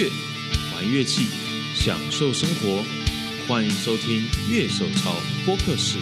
[0.00, 0.08] 乐，
[0.74, 1.26] 玩乐器，
[1.74, 2.82] 享受生活。
[3.46, 5.12] 欢迎收听《乐手潮
[5.44, 5.98] 播客室》。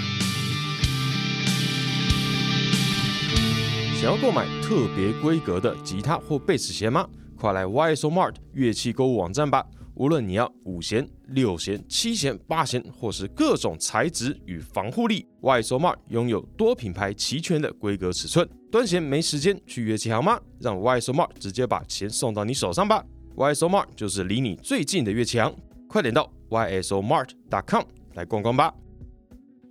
[4.00, 7.08] 想要购买特别规格的吉他或贝斯弦吗？
[7.36, 9.66] 快来 YSO Mart 乐器购物网站吧！
[9.96, 18.48] 无论你要五弦、六弦、七弦、八弦，或是各种材质与防护力，YSO Mart 拥有多品牌齐全的规格尺寸。
[18.70, 20.38] 端弦没时间去乐器行吗？
[20.60, 23.04] 让 YSO Mart 直接把钱送到你手上吧
[23.38, 25.54] ！YSO Mart 就是离你最近的乐器行，
[25.88, 27.84] 快点到 ysomart.com
[28.14, 28.74] 来逛逛吧。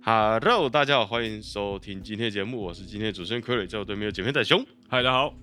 [0.02, 4.64] Hello，大家好，欢迎收听今天的节目，我是今天的主持人傀儡，在我对面有姐妹仔熊。
[4.88, 5.34] 嗨，大家好，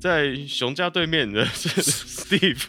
[0.00, 2.64] 在熊家对面的是 Steve，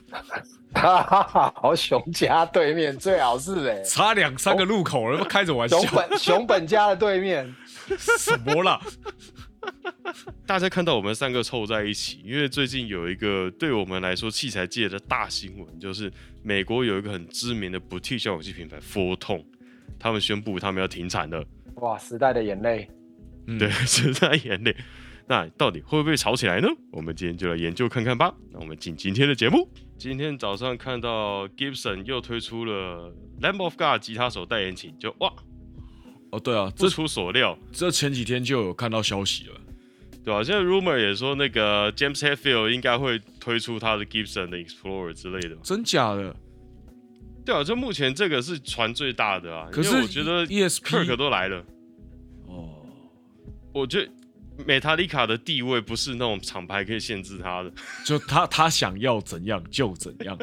[0.74, 7.56] 哈哈哈， 好熊家对面最好是哎、差两三个路口了，开着玩笑熊，本熊本家的对面，
[7.98, 8.82] 什么啦？
[10.46, 19.46] 大家看到我们三个凑在一起，因为最近有一个对我们来说器材界的大新闻，就是美国有一个很知名的 boutique 效果器品牌 Four Tone，
[20.00, 21.46] 他们宣布他们要停产了。
[21.76, 22.90] 哇，时代的眼泪，
[23.48, 24.76] 嗯对， 时代眼泪。
[25.28, 26.68] 那到底会不会吵起来呢？
[26.92, 28.34] 我们今天就来研究看看吧。
[28.52, 29.70] 那我们进今天的节目。
[29.96, 35.32] 今天早上看到 Gibson 又推出了 Lamb of God 吉他手代言请，就哇，
[36.32, 39.56] 哦，对啊，这不出所料，这前几天就有看到消息了，
[40.24, 45.56] 对啊、现在 rumor 也说那个 James Hetfield 应该会推出他的 Gibson 的 Explorer 之类的。
[45.64, 46.36] 真假的？
[47.46, 49.68] 对啊，就目前这个是传最大的啊。
[49.72, 51.66] 可是我觉得 ESP Kirk 都来了，
[52.46, 52.86] 哦，
[53.74, 54.12] 我觉得
[54.68, 57.72] Metallica 的地位不是那种厂牌可以限制他的。
[58.06, 60.38] 就他他想要怎样就怎样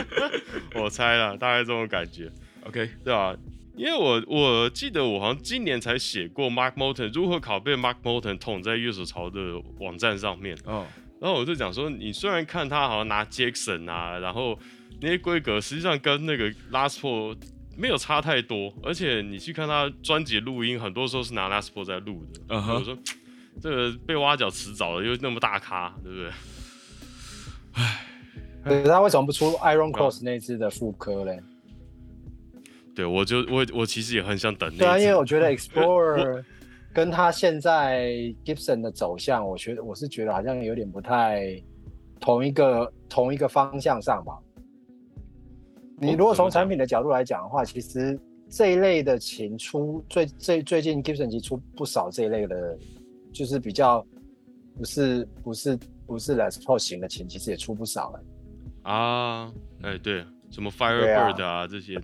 [0.74, 2.32] 我猜了，大概这种感觉。
[2.64, 3.36] ，OK，对啊，
[3.74, 9.40] 因为我我记得我好像今年才写过 Mark Moulton 如何拷贝 Mark Moulton 捅在乐手潮的
[9.78, 10.86] 网站上面，哦，
[11.20, 14.58] 然后我就讲说，你虽然看他好像拿 Jackson 啊，然后
[15.00, 17.36] 那些规格实际上跟那个 Last Four
[17.76, 22.40] 没有差太多，而且你去看他专辑录音，很多时候是拿 Last Four 在录的。
[22.48, 22.96] 嗯哼我说
[23.60, 26.30] 这个被挖角迟早的，又那么大咖，对不对？
[28.62, 31.40] 可是他为什么不出 Iron Cross 那支的副科嘞？
[32.94, 36.44] 对，我就我我其实也很想等那对啊，因为我觉得 Explorer
[36.92, 38.10] 跟他现在
[38.44, 41.62] Gibson 的走向，我觉得我是觉得好像有点不太
[42.20, 44.38] 同一个同一个方向上吧。
[45.98, 48.18] 你如果从产品的角度来讲的话，其实
[48.50, 52.76] 这一类的琴出最最最近 Gibson 其实出不少这一类的，
[53.32, 54.04] 就是比较
[54.76, 58.20] 不是不是不是 Les Paul 型的琴，其实也出不少了。
[58.82, 61.98] 啊，哎对，什么 Firebird 啊这些，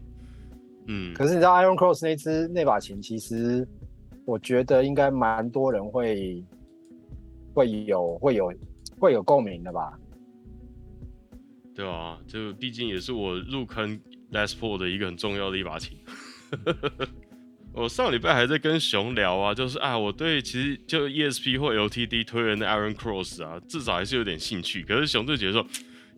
[0.88, 3.66] 嗯，可是你知道 Iron Cross 那支那把琴，其实
[4.24, 6.42] 我觉得应该蛮多人会
[7.54, 8.52] 会有会有
[8.98, 9.92] 会有共鸣的吧？
[11.74, 14.00] 对啊，就毕竟也是我入坑
[14.32, 15.96] Les Paul 的一个很重要的一把琴。
[17.72, 24.82] 我上礼拜还在跟熊聊啊，就是啊，我对其实就 ESP 或 LTD 推人的 Iron Cross 啊，至少还是有点兴趣。
[24.82, 25.66] 可是熊就觉得说，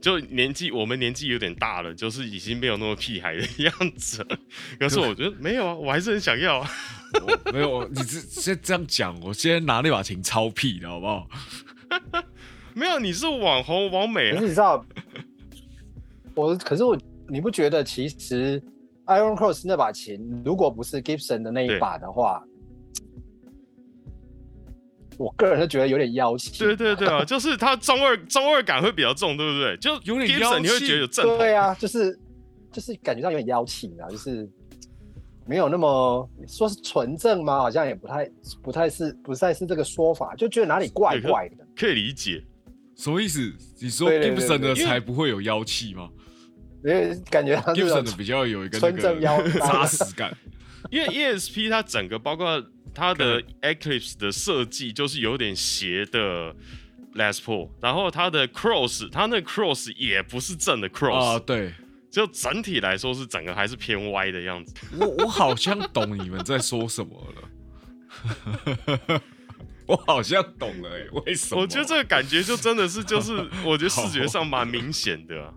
[0.00, 4.38] 就年纪我们年纪有点大了，就是已经没有那么屁孩的样子了。
[4.78, 6.70] 可是我觉得没有啊，我还是很想要啊。
[7.52, 11.28] 没有，你这先这样讲，我现在拿那把琴超屁的好不好？
[12.72, 14.84] 没有，你是网红王美啊可是，你知道，
[16.34, 16.96] 我可是我
[17.28, 18.62] 你不觉得其实
[19.06, 22.42] Iron Cross 那把琴，如果不是 Gibson 的那一把的话，
[25.20, 26.58] 我个人就觉得有点妖气。
[26.58, 29.76] 对对对啊，就是他中二中二感会比较重，对不对？
[29.76, 31.36] 就有点妖你会觉得有正统。
[31.36, 32.18] 对啊，就是
[32.72, 34.48] 就是感觉上有点妖气啊，就是
[35.46, 37.58] 没有那么说是纯正吗？
[37.58, 38.30] 好像也不太
[38.62, 41.56] 不太是不太是这个说法，就觉得哪里怪怪的。
[41.76, 42.42] 可以理解，
[42.96, 43.52] 什么意思？
[43.78, 46.08] 你说对对对 Gibson 的才不会有妖气吗
[46.82, 50.34] 因为感觉他这？Gibson 的比较有一个那纯正妖个 扎实感，
[50.90, 52.58] 因为 ESP 它整个包括
[53.00, 56.54] 它的 Eclipse 的设计就是有点斜的
[57.14, 61.72] Les Paul，然后它的 Cross，它那 Cross 也不是正的 Cross，、啊，对
[62.10, 64.74] 就整体来说是整个还是偏歪的样子。
[64.98, 69.22] 我我好像懂你们在说什么了。
[69.86, 71.62] 我好像懂了、欸，为什么？
[71.62, 73.32] 我觉得这个感觉就真的是就是
[73.64, 75.54] 我觉得视觉上蛮明显的、啊。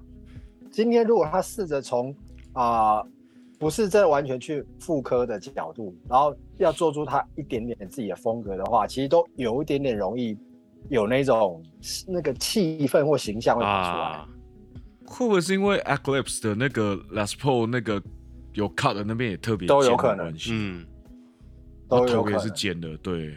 [0.72, 2.16] 今天如果他试着从
[2.54, 3.04] 啊、
[3.64, 10.38] 不是这完全去复刻的角度，然后要做出他一点点自己的风格的话，其实都有一点点容易
[10.90, 11.64] 有那种
[12.06, 14.04] 那个气氛或形象会跑出来。
[14.04, 14.28] 啊，
[15.06, 18.04] 会不会是因为 Eclipse 的那个 Les Paul 那个
[18.52, 20.36] 有 cut 的那边也特别都有可能。
[20.50, 20.86] 嗯，
[21.88, 22.40] 都有可能。
[22.42, 23.34] 是剪的，对，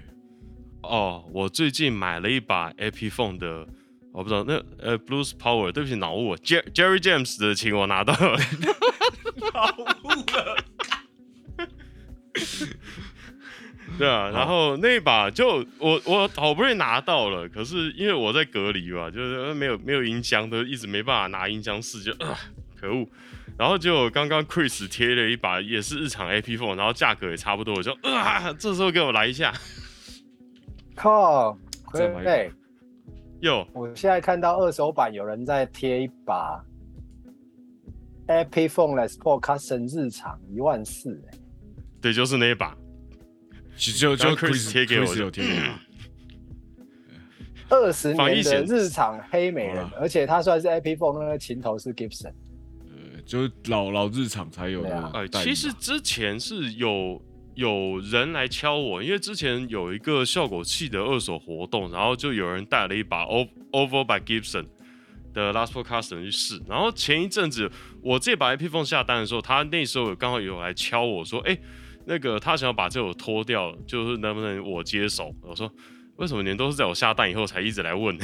[0.83, 3.65] 哦，我最近买了一把 Epiphone 的
[4.13, 8.13] 我不知道那呃 Blues Power，对不起脑雾了，Jer Jerry James 的琴我拿到。
[8.15, 8.37] 了，
[9.57, 9.75] 脑
[10.05, 10.57] 雾了。
[13.99, 22.37] 对啊，然后那一把就我我好不容易拿到了，可是因为我在隔离嘛，就是没有没有音箱，都一直没办法拿音箱试，就啊
[22.79, 23.09] 可恶。
[23.57, 29.55] 然后就刚刚 Chris 贴了一把也是日常 AP Phone，然后价格也差不多，我就啊这时候给我来一下，
[30.95, 31.57] 靠，
[31.95, 32.53] 再买一把对，
[33.41, 36.63] 哟我现在看到二手版有人在贴一把
[38.29, 41.39] Epiphone Les Paul Custom 日常一万四、欸，
[42.01, 42.77] 对，就是那一把，
[43.77, 45.79] 就就 Chris 贴给我 Chris 有贴给我。
[47.69, 52.33] 二十年的日常黑美人，而且它算是 Epiphone 那个琴头是 Gibson，
[52.85, 55.11] 呃，就是老老日常才有的啊。
[55.15, 55.29] 哎。
[55.29, 57.21] 其实之前是有
[57.55, 64.67] 有人来敲我，因为之前有一个效果器的二手活动，然后就有人带了一把 O Over by Gibson
[65.37, 66.61] 的 Last for Custom 去试。
[66.67, 67.71] 然后前一阵子
[68.03, 71.57] 我这把 IP Phone 下单的时候，他那时候刚好有来敲我说，哎、
[72.07, 75.33] 那个他想要把这首脱掉，就是能不能我接手？
[75.43, 75.71] 我说
[76.17, 78.19] 为什么你们都是在我下单以后才一直来问？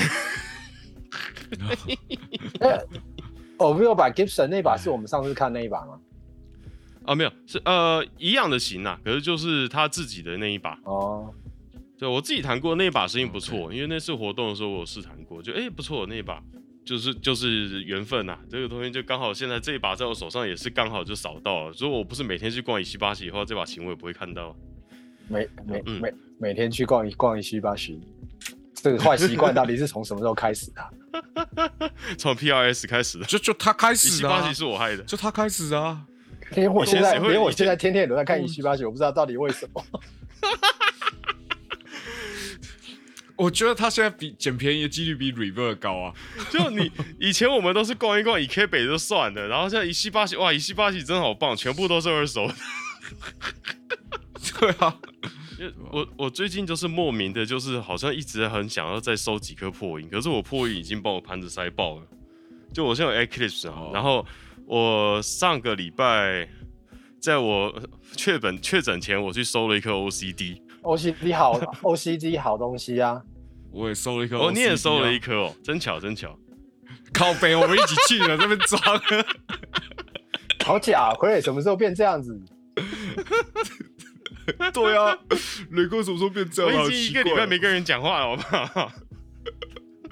[3.59, 6.01] 我 没有把 Gibson 那把是我们上次看那一把吗？
[7.05, 10.79] 啊，没有，是呃一样的型啊，可是就是他自己的那一把。
[10.85, 11.35] 哦，
[11.99, 16.43] 对我自己弹过那一把声音不错，因为那次活动的时候我有试弹过，就哎、不错那一把，
[16.85, 21.75] 就是就是缘分呐、这个东西就刚好现在这一把在我手上也是刚好就扫到了。
[21.79, 24.57] 如果我不是每天去逛一七八七的话，这把琴我也不会看到。
[25.29, 28.01] 每每嗯每每天去逛一逛一七八徐，
[28.75, 30.91] 这个坏习惯到底是从什么时候开始的啊、
[32.19, 35.03] 从 PRS 开始的，就就他开始啊，一七八七，是我害的。
[35.05, 36.05] 就他开始的啊。
[36.57, 39.83] 连我现在以前谁会连我现在天天都在看一七八徐，我不知道到底为什么。
[43.43, 46.15] 我觉得他现在比捡便宜的几率比 Reverb 高啊。
[46.49, 52.55] 就你以前我们都是逛一逛以 K 北就算了，然后现在一七八七，哇，一西八七真好棒，全部都是二手的。
[54.61, 54.97] 对啊，
[55.91, 62.03] 我我最近就是莫名的，就是好像一直很想要再收几颗破音，可是我破音已经把我盘子塞爆了。
[62.73, 64.25] 就我现在有 Eclipse 啊，哦然后
[64.67, 66.49] 我上个礼拜
[67.21, 67.75] 在我
[68.17, 73.21] 确诊确诊前，我去收了一颗 OCD，OCD 好 OCD 好东西啊，
[73.73, 76.39] 我也收了一颗、哦，你也收了一，颗哦，真巧真巧。
[77.13, 78.81] 靠北，我们一起去了，这边装。
[80.65, 81.11] 好假！
[81.15, 82.41] 傀儡什么时候变这样子？
[84.73, 85.17] 对啊，
[85.71, 86.83] 雷哥什么时候变这样？
[86.83, 88.43] 我已经一个礼拜没跟人讲话了，好不
[88.81, 88.93] 好？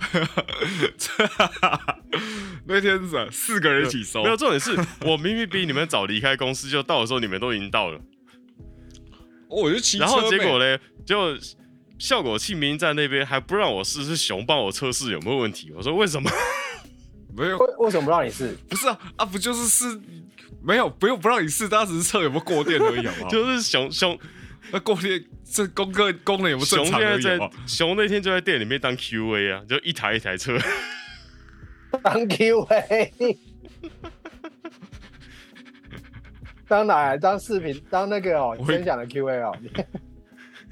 [2.66, 7.98] 那天是四个人一起收，没有，重点是我明明比你们早离开公司，就到的时候你们都已经到了。
[9.48, 11.36] 哦我就骑车然后结果嘞，就
[12.00, 15.70] 效果器明明在那边，还不让我试，试熊帮我测试有没有问题。
[15.76, 16.30] 我说为什么？
[17.36, 18.56] 没有，为为什么不让你试？
[18.70, 20.00] 不是啊啊，不就是试？
[20.62, 23.28] 没有，不用不让你试，当时是测有没有过电而已，好？
[23.28, 24.18] 就是熊熊
[24.72, 27.50] 那过电这功课功能有没有正常而已，好现在？
[27.66, 30.58] 熊那天就在店里面当 QA 啊，就一台一台测。
[32.02, 33.36] 当 QA，
[36.66, 37.18] 当哪来？
[37.18, 37.78] 当视频？
[37.90, 39.54] 当那个哦，我分享的 QA 哦。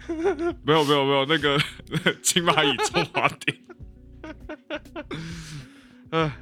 [0.64, 1.58] 没有没有没有，那个
[2.22, 3.58] 金蚂蚁中华店。
[6.10, 6.38] 唉，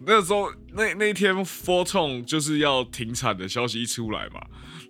[0.00, 4.40] 那时候那那天 Fortune 就是要停产的消息一出来嘛，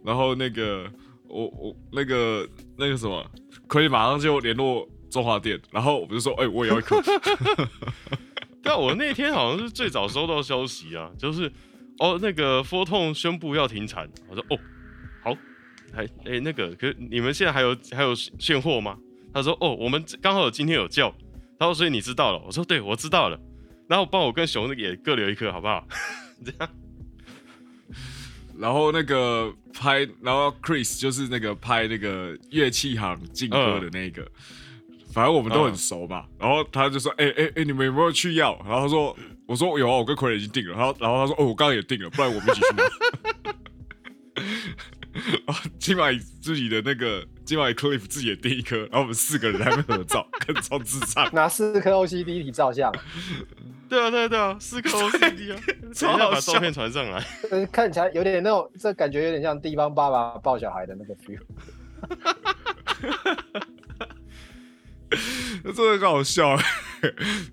[0.05, 0.91] 然后那个
[1.29, 3.25] 我我那个那个什么，
[3.67, 7.01] 可以马上就联络中华店，然后我就说，哎、我也要一颗，
[8.63, 11.53] 对啊，我那天好像是最早收到消息啊，就是
[11.99, 14.09] 哦，那个 Fortune 宣布要停产。
[14.29, 14.59] 我说哦，
[15.93, 18.97] 还哎、那个，可是你们现在还有还有现货吗？
[19.33, 21.15] 他说哦，我们刚好有今天有叫。
[21.59, 22.43] 他说所以你知道了？
[22.45, 23.39] 我说对，我知道了。
[23.89, 25.87] 然后帮我跟熊也各留一颗，好不好？
[26.45, 26.69] 这样
[28.59, 34.27] 然后那个拍，然后 Chris 就是那个拍那个乐器行劲歌的那个，
[35.13, 36.25] 反正我们都很熟嘛。
[36.39, 42.67] 然后他就说：“哎哎哎，你们有没有去要？”然后他说：“我说有啊，我跟傀儡已经定了。”然后然后他说：“哦，我刚刚也定了，不然我们一起去
[45.13, 45.21] 拿。
[45.47, 51.29] ”然后金马自己的那个金马 Cliff 自己也订一颗，然后我们四个人在那合照， 跟超智障。
[51.33, 52.93] 拿四颗 OCD 一起照相，
[53.89, 57.25] 对啊对啊对啊，四颗 OCD 啊，等一下把照片传上来。
[57.51, 61.39] 呃看起来有点那种，这感觉有点像地方爸爸抱小孩的那个 feel。
[65.63, 66.57] 真的很好笑，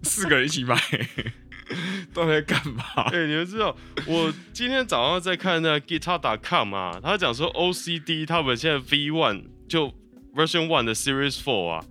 [0.02, 0.76] 四个人一起买，
[2.14, 3.10] 到底在干嘛？
[3.12, 3.76] 对、 你们知道，
[4.08, 9.94] 我今天早上在看那个 Guitar.com 啊，他讲说 OCD 他们现在 V One 就
[10.36, 11.86] Version One 的 Series Four 啊，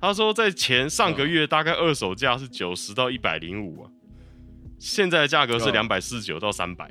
[0.00, 3.90] 他说在前上个月大概二手价是九十到一百零五啊，
[4.78, 6.90] 现在的价格是嗯两百四十九到三百。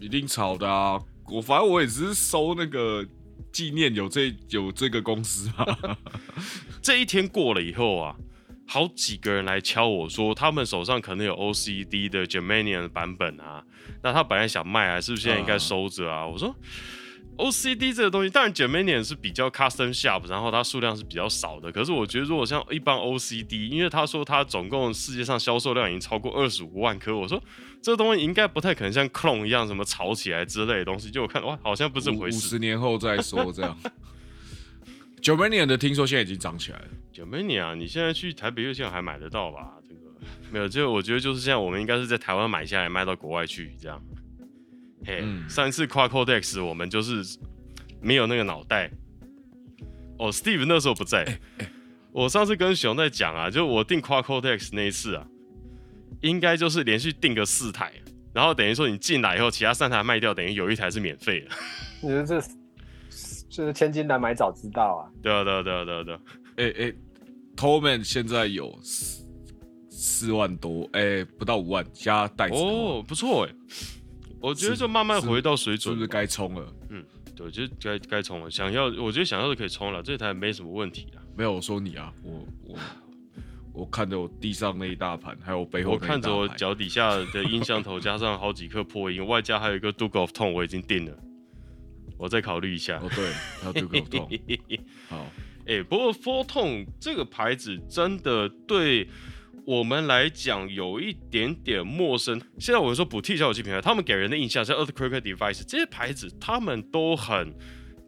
[0.00, 1.00] 一定炒的啊！
[1.28, 3.06] 我反正我也只是收那个
[3.52, 5.96] 纪念有这有这个公司啊。
[6.82, 8.16] 这一天过了以后啊，
[8.66, 13.62] 好几个人来敲我说，他们手上可能有 OCD 的 Germanian 版本啊，
[14.02, 16.26] 那他本来想卖啊，是不是现在应该收着啊？
[16.26, 16.54] 我说
[17.36, 21.72] OCD 这个东西，当然 Germanian 是比较 custom shop，然后它数量是比较少的。
[21.72, 27.42] 可是我觉得，如果像一般 OCD，因为他说他总共世界上销售量已经超过二十五万颗，我说
[27.80, 31.10] 这东西应该不太可能像 clone 一样什么炒起来之类的东西。
[31.10, 32.58] 就我看哇，好像不是回事五十。
[32.58, 33.76] 年后再说这样。
[35.22, 39.74] 九八年的听说现在已经涨起来了，Germania，你现在去台北乐器行还买得到吧？
[39.88, 40.00] 这个
[40.50, 44.02] 没有，就我觉得就是这样，我们应该是在台湾买下来卖到国外去这样。
[45.06, 47.38] 嘿，嗯上一次跨 Codex 我们就是
[48.00, 48.90] 没有那个脑袋。
[50.18, 51.38] 哦，Steve 那时候不在。
[52.12, 55.26] 我上次跟熊在讲啊，就我订跨 Codex 那一次啊，
[56.20, 57.92] 应该就是连续订个四台，
[58.34, 61.50] 然后等于说你进来以后，其他三台卖掉，等于有一台是免费的。
[62.02, 62.48] 你说这这
[63.52, 65.10] 是千金难买早知道啊！
[65.22, 66.20] 对啊，对啊，对啊，对啊，对啊。
[66.56, 66.92] 哎哎
[67.54, 69.26] t o l m a n 现在有四
[69.90, 73.54] 四万多，哎、不到五万加袋子，哦，不错哎，
[74.40, 76.66] 我觉得就慢慢回到水准吧，是不是该冲了？
[76.88, 77.04] 嗯
[77.36, 78.50] 对，就该该冲了。
[78.50, 81.20] 想要，我觉得想要的可以冲了，这台没什么问题啊。
[81.36, 82.78] 没有，我说你啊，我我
[83.72, 91.18] 我看着我地上那一大盘，还有我背后看着我盘脚底下的音箱头加上好几颗破音，外加还有一个 Duke of Tone，我已经定了，
[92.22, 92.98] 我再考虑一下。
[92.98, 94.30] 哦，对，还有这个痛，
[95.10, 95.26] 好，
[95.66, 99.08] 哎、不过 Four Tone 这个牌子真的对
[99.64, 102.40] 我们来讲有一点点陌生。
[102.60, 107.52] 现在我们说补替小武器品牌，他们给人的印象是 Earthquake Device 这些牌子，他们都很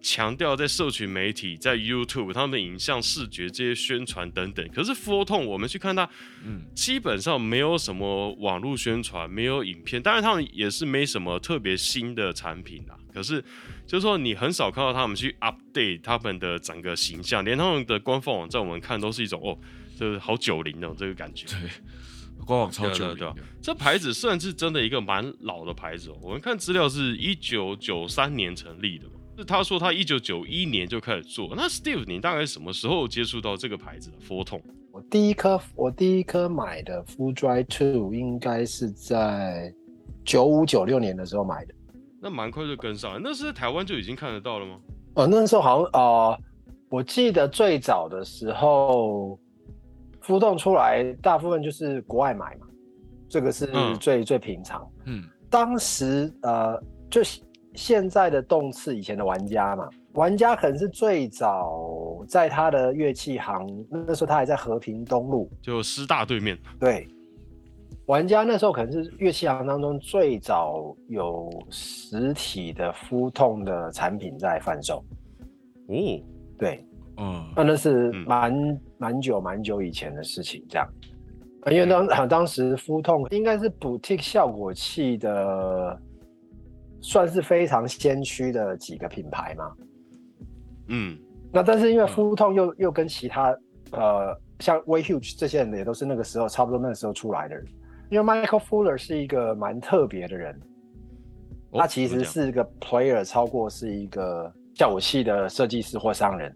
[0.01, 4.69] 强调在社群媒体、在 YouTube 他们的影像、视觉这些宣传等等。
[4.69, 6.09] 可是 Four Tone 我们去看它，
[6.45, 12.97] 嗯，基本上没有什么网络宣传，没有影片，当然他们也是没什么特别新的产品啦。
[13.13, 13.43] 可是
[13.87, 19.57] 就是说，你很少看到他们去 update 他们的整个形象，连他们的官方网站我们看都是一种哦，
[19.99, 21.47] 就是好九零的这个感觉。
[21.47, 21.71] 对，
[22.47, 26.17] 官网超对啊对啊对啊久的，这牌子算是真的一个蛮老的牌子哦。
[26.23, 31.53] 我们看资料是一九九三年成立的嘛，是他说他一九九一年就开始做。
[31.55, 39.75] 那 Steve，你大概什么时候接触到这个牌子的 f o t o n 我第一颗我第一颗买的 Full Dry Two 应该是在
[40.25, 41.75] 九五九六年的时候买的。
[42.25, 44.81] 那蛮快就跟上了，那是在台湾就已经看得到了吗？
[45.17, 46.39] 哦，那时候好像呃，
[46.89, 49.39] 我记得最早的时候，
[50.23, 52.67] 浮动出来大部分就是国外买嘛，
[53.29, 54.91] 这个是嗯最、最平常。
[55.05, 57.21] 嗯，当时呃，就
[57.75, 66.59] 现在的动次以前的玩家嘛，玩家可能是最早在他的乐器行，那时候他还在和平东路，就师大对面。
[66.81, 67.07] 对，
[68.07, 75.03] 玩家那时候可能是乐器行当中最早有实体的肤痛的产品在贩售。
[75.87, 75.95] 哦，
[76.59, 80.89] 对，嗯，那那是嗯蛮蛮久蛮久以前的事情，这样。
[81.63, 85.99] 呃因为当啊当时肤痛应该是 boutique 效果器的，
[87.01, 89.73] 算是非常先驱的几个品牌嘛。
[90.89, 91.19] 嗯，
[91.51, 93.57] 那但是因为肤痛又又跟其他
[93.93, 97.65] 呃像 Way Huge 这些人也都是那个时候差不多那个时候出来的人，
[98.15, 100.55] 因为 Michael Fuller 是一个蛮特别的人，
[101.71, 106.55] 哦他其实是一个 player 超过是一个效果器的设计师或商人。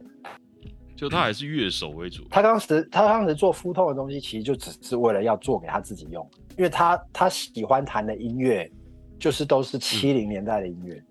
[0.95, 2.25] 就他还是乐手为主。
[2.31, 6.25] 他当时他当时做肤痛的东西，其实就只是为了要做给他自己用，
[6.57, 8.71] 因为他他喜欢弹的音乐
[9.19, 11.03] 就是都是七零年代的音乐，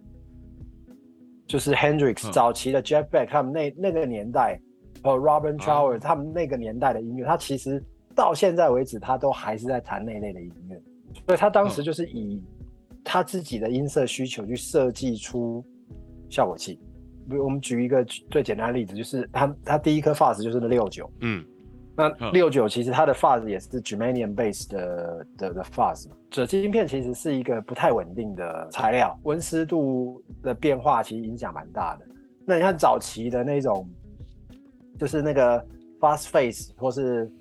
[1.45, 4.57] 就是 Hendrix 嗯早期的 Jeff Beck 他们那那个年代，
[5.03, 7.83] 和 Robin Trower、哦他们那个年代的音乐，他其实
[8.17, 10.81] 到现在为止，他都还是在弹那类的音乐，
[11.27, 11.85] 所以他当时嗯。
[11.85, 12.43] 就是以
[13.03, 15.63] 他自己的音色需求去设计出
[16.27, 16.79] 效果器。
[17.29, 21.45] 比如我们举一个最简单的例子，就是他他第一颗 Fuzz 就是那六九，嗯，
[21.95, 22.31] 那嗯。
[22.33, 32.05] 六九其实它的 fuzz 也是 Germanium base 的的的 fuzz 嘛，锗晶片其实是一个不太稳定的材料，温湿度的变化其实影响蛮大的。
[32.45, 33.87] 那你看早期的那种，
[34.97, 35.65] 就是那个
[35.99, 37.31] fast face 或是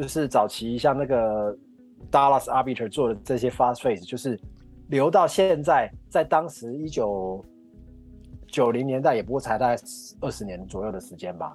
[0.00, 1.54] 就是早期像那个
[2.10, 4.40] Dallas Arbiter 做的这些 fast face，就是
[4.88, 7.44] 留到现在，在当时一九
[8.46, 9.82] 九零年代也不过才大概
[10.22, 11.54] 二十年左右的时间吧。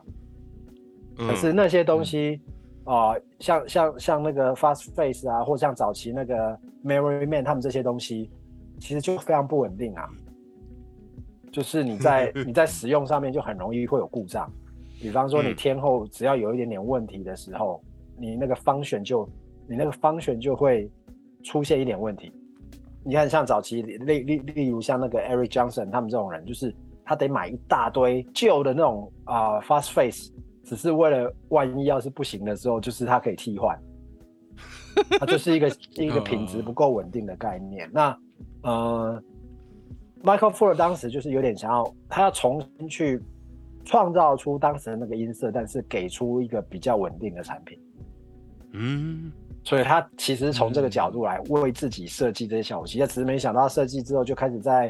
[1.18, 2.40] 嗯可是那些东西，
[2.84, 8.30] 啊、像像像那个 Fast Face 啊，或像早期那个 Memory Man 他们这些东西，
[8.80, 10.08] 其实就非常不稳定啊。
[11.52, 14.48] 就是你在 你在使用上面就很容易会有故障，
[15.02, 17.82] 比方说你嗯天后只要有一点点问题的时候，
[18.18, 19.28] 你那个方选就
[19.68, 20.90] 你那个方选就会
[21.44, 22.32] 出现一点问题。
[23.04, 30.32] 你看，像早期例例例如像那个 Eric Johnson 他们这种人，就是他得买一大堆旧的那种啊、fast face，
[30.64, 33.80] 只是为了万一要是不行的时候，就是他可以替换。
[35.20, 35.68] 它就是一个
[36.02, 37.88] 一个品质不够稳定的概念。
[37.94, 38.18] 那
[38.64, 39.22] 呃
[40.24, 43.22] ，Michael Ford 当时就是有点想要，他要重新去
[43.84, 47.78] 创造出当时的那个音色，但是给出一个比较稳定的产品。
[48.78, 49.32] 嗯，
[49.64, 54.88] 所以他其实从这个角度来为自己设计这些效果器，但只是没想到设计之后就开始在，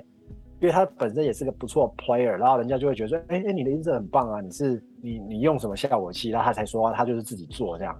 [0.60, 6.30] 因为他本身也是个不错的 player，然后人家就会觉得说，哎、哎、你的音色很棒啊，你是你你用什么效果器？
[6.30, 7.94] 然后他才说他就是自己做这样，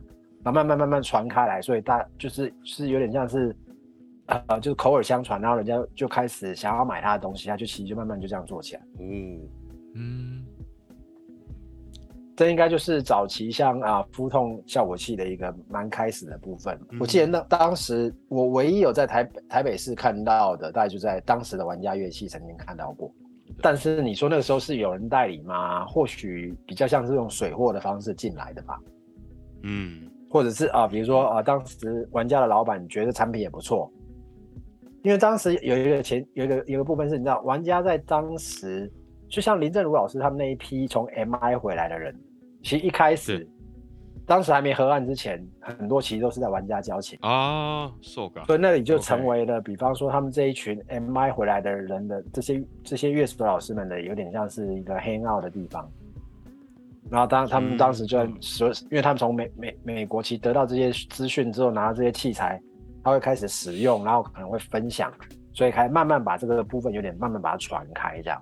[0.44, 3.56] 然后慢慢慢慢传开来，所以大就是是有点像是。
[4.28, 8.82] 呃，就是口耳相传，然后人家就开始想要买他的东西，他就其实就慢慢就这样做起来。
[9.00, 9.40] 嗯，
[9.94, 10.44] 嗯，
[12.36, 16.78] 这应该就是早期像啊肤痛效果器的一个蛮开始的部分。
[17.00, 23.10] 我记得那当时我唯一有在台北台北市看到的，大概就在当时的玩家乐器曾经看到过。
[23.62, 25.86] 但是你说那个时候是有人代理吗？
[25.86, 28.78] 或许比较像是用水货的方式进来的吧，
[29.64, 33.90] 嗯，或者是啊，比如说啊，当时玩家的老板觉得产品也不错，
[35.04, 38.92] 因为当时有一个前有一个有一个部分是你知道，玩家在当时
[39.36, 42.16] 就像林正如老师他们那一批从 MI 回来的人，
[42.64, 43.46] 其实一开始
[44.26, 55.86] 当时还没合案之前，很多其实都是在玩家交情，啊，受感，所以那里就成为了比方说他们这一群 MI 回来的人的这些这些乐手老师们的有点像是一个 hang out 的地方。
[57.12, 57.78] 然后当他们嗯。
[57.78, 58.38] 当时就嗯。
[58.40, 62.58] 说，因为他们从美美美国其实得到这些资讯之后，拿到这些器材，
[63.04, 65.12] 他会开始使用，然后可能会分享，
[65.54, 68.42] 所以开始慢慢把这个部分有点慢慢把它传开这样。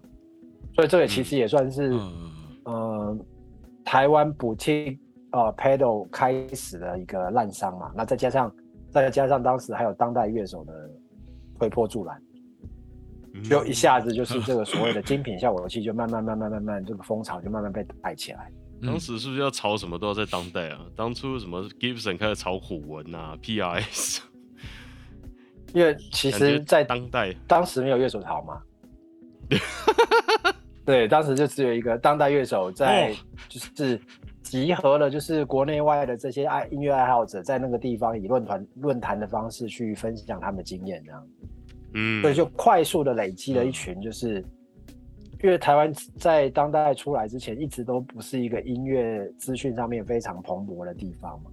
[0.75, 2.32] 所以这个其实也算是嗯
[2.65, 3.18] 呃
[3.86, 4.97] 台湾补贴
[5.32, 8.52] 呃 pedal 开始的一个烂伤嘛，那再加上
[8.89, 10.74] 再加上当时还有当代乐手的
[11.60, 12.21] 推波助澜，
[13.34, 13.43] 嗯。
[13.43, 18.52] 就一下子就是这个所谓的精品效果器就慢慢慢慢慢慢这个风潮就慢慢被带起来。
[18.86, 20.82] 当时是不是要炒什么都要在当代啊？
[20.93, 24.19] 当初什么 Gibson 开始炒虎纹啊，PRS，
[25.74, 27.34] 因为其实，在当代。
[27.47, 28.62] 当时没有乐手潮嘛，
[30.86, 33.15] 对，当时就只有一个当代乐手在哦，
[33.48, 34.00] 就是
[34.41, 41.28] 集合了就是国内外的这些爱音乐爱好者，在那个地方以论坛论坛的方式去分享他们的经验，这样，
[41.93, 44.43] 嗯，所以就快速的累积了一群，就是
[45.41, 51.52] 因为台湾在当代出来之前，一直都不是一个音乐资讯上面非常蓬勃的地方嘛，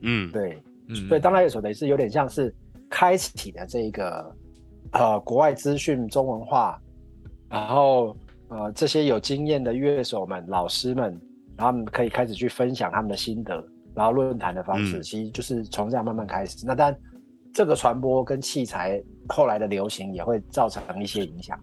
[0.00, 2.52] 嗯，对，嗯所以当代乐手等于是有点像是
[2.90, 4.34] 开启了这一个
[4.90, 6.80] 呃国外资讯中文化，
[7.48, 8.16] 然后
[8.52, 11.04] 呃这些有经验的乐手们、老师们，
[11.56, 16.66] 然后他们可以开始去分享他们的心得，然后论坛的方式，嗯其实就是从这样慢慢开始。
[16.66, 17.00] 那当然，
[17.52, 21.58] 这个传播跟器材后来的流行也会造成一些影响。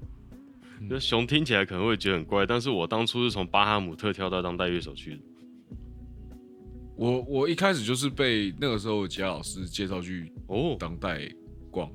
[0.89, 5.21] 就熊听起来可能会觉得很怪，但是我当初是从巴哈姆特跳到当代乐手去的。
[6.95, 11.21] 我我一开始就是被那个时候吉老师介绍去哦，当代
[11.69, 11.89] 逛，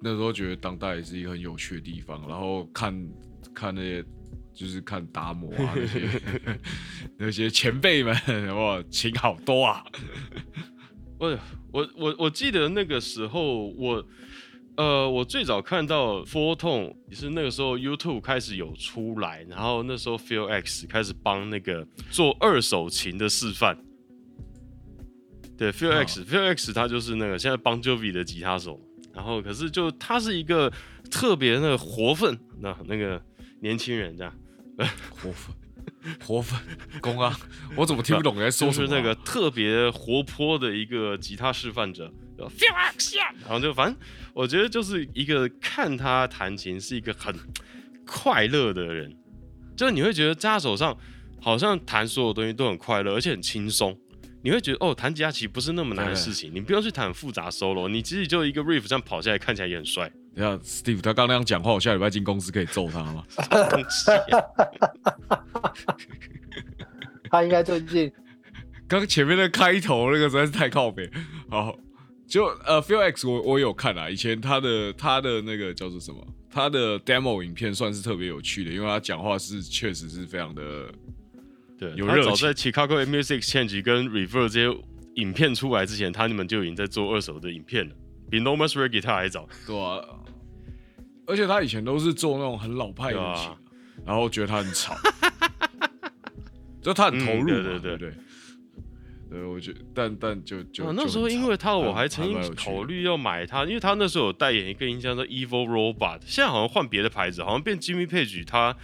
[0.00, 3.08] 那时候觉得当代是一个很有趣的地方，然后看
[3.52, 4.04] 看那些
[4.52, 6.22] 就是看达摩啊那些
[7.18, 8.14] 那些前辈们，
[8.56, 9.84] 哇，琴好多啊，
[11.18, 11.38] 我
[11.72, 14.04] 我我我记得那个时候我。
[14.76, 23.76] 呃，我最早看到 Four Tone 也是那个时候 YouTube 开始有出来，然后那时候 Phil X 开始帮那个做二手琴的示范。
[25.58, 28.80] 对，Phil 哦 X，Phil、X 他就是那个现在 Bon Jovi 的吉他手，
[29.12, 30.72] 然后可是就他是一个
[31.10, 33.22] 特别那个活分，那那个
[33.60, 34.32] 年轻人这样，
[35.10, 35.54] 活粉
[36.18, 36.58] 活粉
[37.00, 37.38] 公啊，
[37.76, 43.96] 我怎么听不懂你在 说什么啊、就是那个特别活泼的一个吉他示范者叫，Phil X，然后就反正
[44.32, 47.34] 我觉得就是一个看他弹琴是一个很
[48.06, 49.14] 快乐的人，
[49.76, 50.96] 就是你会觉得在他手上
[51.40, 53.96] 好像弹所有东西都很快乐，而且很轻松。
[54.42, 60.10] 你会觉得哦，弹吉他其实不是那么难的事情，你不用去弹很复杂 solo，你其实就一个 riff 这样跑下来，看起来也很帅。
[60.40, 63.24] 下，Steve 他刚那样讲话，我下礼拜进公司可以揍他吗？
[67.30, 68.10] 他应该最近
[68.88, 71.08] 刚前面的开头那个实在是太靠北。
[71.48, 71.78] 好，
[72.26, 76.26] 就呃，Phil X 我我有看啊，以前他的他的那个叫做什么？
[76.52, 80.62] 他的 demo 影片算是特别有趣的，因为他讲话是确实是非常的
[81.78, 84.76] 对，有热情早在 Chicago Music Exchange 跟 Reverb 这些
[85.14, 87.94] 影片出来之前，他们就已经在做二手的影片了，
[88.30, 89.48] 比 Normus Rare Guitar 还早。
[89.66, 90.00] 对啊，
[91.26, 93.56] 而且他以前都是做那种很老派的
[94.06, 94.94] 然后觉得他很吵。
[96.80, 98.14] 就他很投入对对对对？
[99.30, 108.74] 对，我觉得，但但就就、啊，那时候因为他，我但还曾经考虑要买他，因为他那时候有代言一个音箱叫 Evil Robot，现在好像换别的牌子，好像变 Jimmy Page 他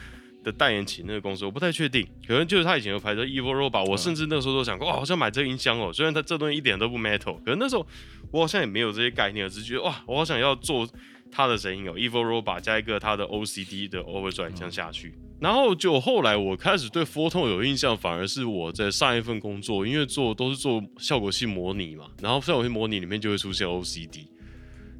[0.47, 3.85] 的代言起那个公司，我不太确定，可能就是他以前有拍的 Evil Robot。
[3.85, 7.85] 我甚至那时候都想过，哇，好像买这个音箱哦，虽然它这东西一点都不 metal，可是那时候
[8.31, 10.89] 我好像也没有这些概念，只是觉得哇，我好想要做
[11.33, 15.13] 他的声音哦，Evil Robot 加一个他的 OCD 的 Overdrive 这样下去。
[15.41, 24.29] 然后就后来我开始对 f o t o n 有印象，反而是我在上一份工作，因为做都是做效果器模拟嘛，然后效果器模拟里面就会出现 OCD，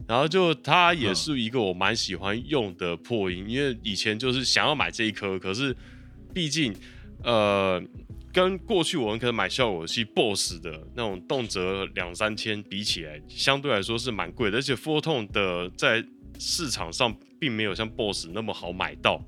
[0.07, 5.77] 然后就它也是一个我蛮喜欢用的破音，因为以前就是想要买这一颗，可是
[6.33, 6.75] 毕竟
[7.25, 7.83] 呃
[8.33, 16.05] 跟过去我们可能买效果器 BOSS 的那种动辄两三千比起来，相对来说是蛮贵的，而且 f o r t o n 的在
[16.39, 19.21] 市场上并没有像 BOSS 那么好买到。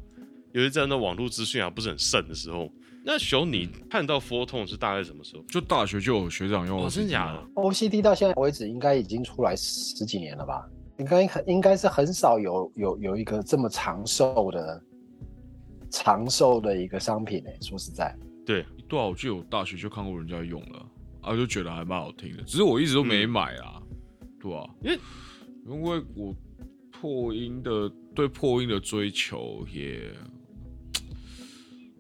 [0.53, 2.73] 尤其在那网络资讯还不是很盛的时候，
[3.11, 5.43] 那熊你看到 f o r t o n 是大概什么时候？
[5.49, 10.69] 就大学就有学长用 OCD 哦，真假的啊？OCD 到现在为止应该已经出来十几年了吧？
[10.99, 14.83] 应该很应该是很少有有有一个这么长寿的
[15.89, 20.87] 长寿的一个商品诶、说实在，对，对啊，我记得我大学就看过人家用了，
[21.23, 23.81] 啊，就觉得还蛮好听的，只是我一直都没买啊，
[24.39, 24.99] 对啊，因为
[25.67, 26.35] 因为我
[26.93, 30.13] 破音的对破音的追求也，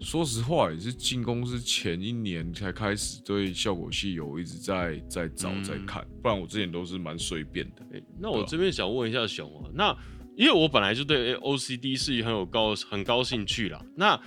[0.00, 7.84] 说实话也是进公司前一年才开始对效果器有一直在在找嗯在看，不然我之前都是蛮随便的。
[7.92, 9.96] 诶那我这边想问一下熊啊，那
[10.36, 13.84] 因为我本来就对诶 OCD 是很有高很高兴趣啦。
[13.96, 14.18] 那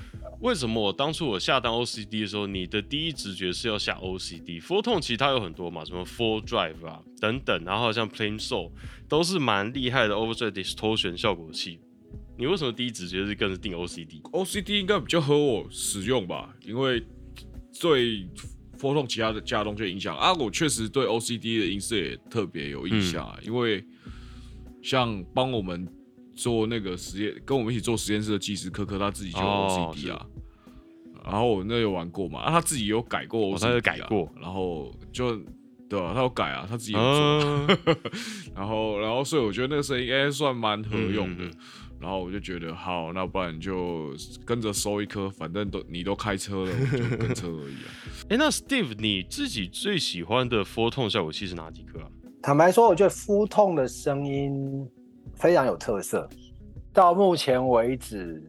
[0.41, 8.71] 为什么我当初我下单 OCD 的时候，你的第一直觉是要下 o r t o n 其他有很多嘛，什么 Full Drive 啊等等，然后像 Plain Soul
[9.07, 11.79] 都是蛮厉害的 Overdrive Distortion 效果器。
[12.37, 16.99] 你为什么第一直觉是更是定 OCD？OCD 应该比较合我使用吧，因为
[17.79, 18.27] 对
[18.73, 20.15] f o r t o n 其他的加东西影响。
[20.17, 23.83] 啊，我确实对 OCD 的音色也特别有印象、啊，因为
[24.81, 25.87] 像帮我们
[26.33, 30.25] 做那个实验，跟我们一起做实验室的技师科科，他自己就 OCD 啊。
[31.23, 35.35] 然后我那有玩过嘛，啊，他自己有改过 OCD，、啊哦他有改过，然后就
[35.87, 37.97] 对啊，他有改啊，他自己有做， 嗯，
[38.55, 41.43] 然后然后所以我觉得那个声音应该算蛮合用的。
[41.43, 41.57] 嗯嗯嗯
[42.01, 44.09] 然后我就觉得好，那不然就
[44.43, 47.89] 跟着收一颗，反正都你都开车了，我就跟车而已啊。
[48.29, 52.07] 哎、那 Steve 你自己最喜欢的 f o r t o n 效果器是哪几颗啊？
[52.41, 54.89] 坦白说，我觉得 Ford 痛的声音
[55.35, 56.27] 非常有特色。
[56.91, 58.41] 到目前为止，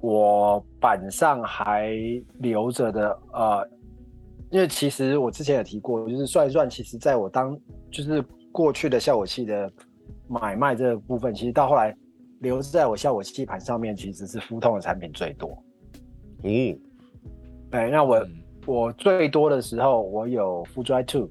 [0.00, 1.90] 我板上还
[2.40, 3.66] 留着的，呃，
[4.50, 7.58] 因为其实我之前也提过，就是算一算，其实在我当
[7.90, 9.72] 就是过去的效果器的
[10.28, 11.96] 买卖这个部分，其实到后来
[12.44, 15.48] 留在我效果器盘上面，其实是肤痛的产品最多。
[16.42, 16.78] 哦，
[17.70, 18.40] 对，那我、嗯。
[18.66, 21.28] 我最多的时候，我有 Full Drive Two，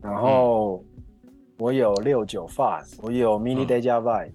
[0.00, 0.84] 然后
[1.58, 3.66] 我有六九 Fast，我有 Mini 嗯。
[3.66, 4.30] Deja Vu，、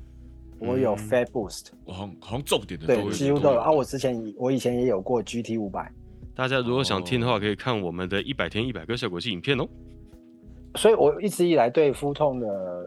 [0.59, 0.97] 我有嗯。
[0.97, 3.59] Fat Boost，、我好像重点的都对，有，几乎都有。
[3.59, 5.89] 啊，我之前也我以前也有过 GT 五百，
[6.35, 9.65] 大家如果想听的话，可以看我们的一百天一百个效果器影片哦。
[10.75, 12.85] 所以我一直以来对肤痛的，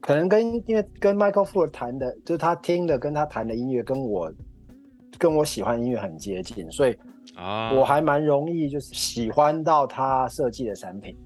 [0.00, 4.32] 可能跟因为跟 Michael Ford 弹的，就是他听的跟他弹的音乐跟我
[5.18, 6.96] 跟我喜欢的音乐很接近，所以
[7.34, 11.16] 啊，我还蛮容易就是喜欢到他设计的产品。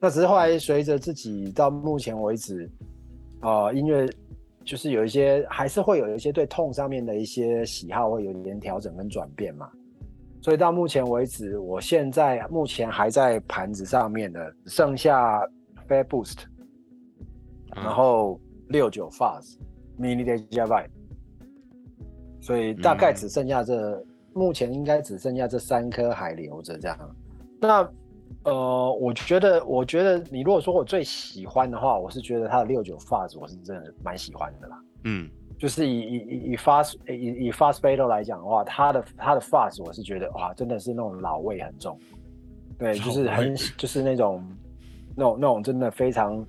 [0.00, 2.70] 那只是后来随着自己到目前为止，
[3.42, 4.08] 呃，音乐
[4.64, 9.70] 就是有一些还是会有一些对痛上面的一些喜好会有一点调整跟转变嘛。
[10.42, 15.38] 所以到目前为止，我现在目前还在盘子上面的剩下
[15.86, 16.38] Fair Boost，
[17.76, 17.84] 嗯。
[17.84, 19.56] 然后六九 Fuzz、
[19.98, 20.86] Mini Deja Vu，
[22.40, 24.02] 所以大概只剩下这，
[24.32, 27.16] 目前应该只剩下这三颗还留着这样。
[27.60, 27.88] 那
[28.44, 34.82] 呃，我觉得，我觉得你如果说我最喜欢的话，我是觉得它的六九 Fuzz 我是真的蛮喜欢的啦。
[35.04, 35.28] 嗯，
[35.58, 41.98] 就是以以以以 fast 以以 fast battle 来讲的话，它的它的 fast 我是觉得哇，真的是那种老味很重，
[42.78, 44.42] 对，就是很就是那种
[45.16, 46.46] 那种那种真的非常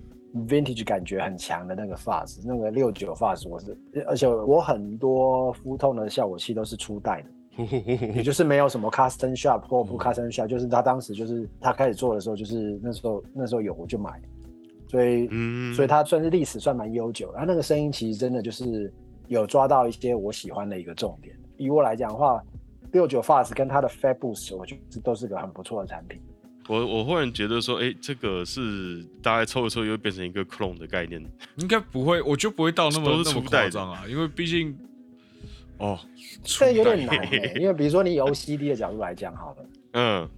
[0.47, 7.23] vintage 感觉很强的那个 fast，那个六九 fast 我是，而且我很多肤痛的效果器都是初代
[7.57, 7.63] 的，
[8.15, 14.21] 也就是没有什么 custom shop 或不 custom shop，就是他当时就是他开始做的时候，就是那时候那时候有我就买，
[14.87, 18.93] 所以嗯所以他算是历史算蛮悠久，然后那个声音其实真的就是
[19.27, 21.35] 有抓到一些我喜欢的一个重点。
[21.57, 22.41] 以我来讲的话，
[22.91, 26.19] 六九 Fast 跟它的 Fat Boost，我觉得都是个很不错的产品。
[26.71, 31.21] 我我忽然觉得说，哎、这个是大概凑一凑又变成一个 clone 的概念。
[31.57, 34.73] 应该不会，我就不会到那么那么夸张啊，因为毕竟
[35.79, 35.99] 哦，
[36.43, 39.65] 这有点难、欸，因为比如说你以 OCD 的角度来讲好了，
[39.99, 40.29] 嗯，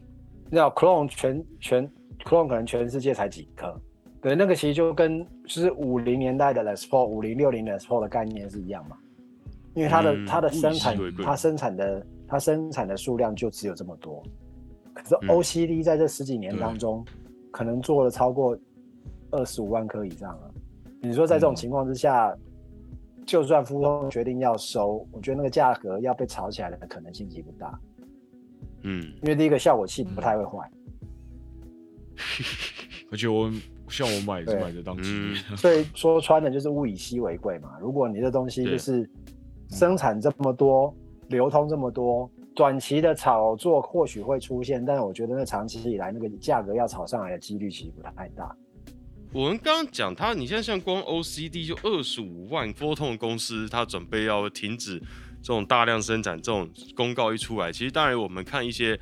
[0.46, 1.88] 你知道 clone 全全
[2.24, 3.80] clone 可能全世界才几颗，
[4.20, 8.98] 对，那个其实就跟就是五零年代的 Les Paul、五零六零 Les Paul 的概念是一样嘛，
[9.76, 14.24] 因为它的、嗯它的生产它生产的它生产的数量就只有这么多，
[14.94, 17.04] 可是嗯 OCD 在这十几年当中，
[17.52, 18.58] 可能做了超过
[19.32, 20.52] 二十五万颗以上了。
[21.02, 22.36] 你说在这种情况之下，
[23.26, 27.80] 就算富通决定要收，我觉得那个价格要被炒起来的可能性极不大，
[28.84, 30.70] 嗯，因为第一个效果器不太会坏。
[33.12, 33.52] 而且我
[33.88, 35.32] 像我买也是对买的当机嗯。
[35.32, 37.78] 面， 所以说穿的就是物以稀为贵嘛。
[37.82, 39.10] 如果你这东西就是
[39.70, 40.94] 生产这么多，
[41.30, 48.56] 流通这么多，短期的炒作或许会出现，但是我觉得那长期以来那个价格要炒上来的几率其实不太大。
[49.34, 55.00] 我们刚刚讲它，你现在像光 OCD 就二十五万 p h o t o n 公司，它准备要停止
[55.42, 59.00] 这种大量生产，这种公告一出来，其实当然我们看一些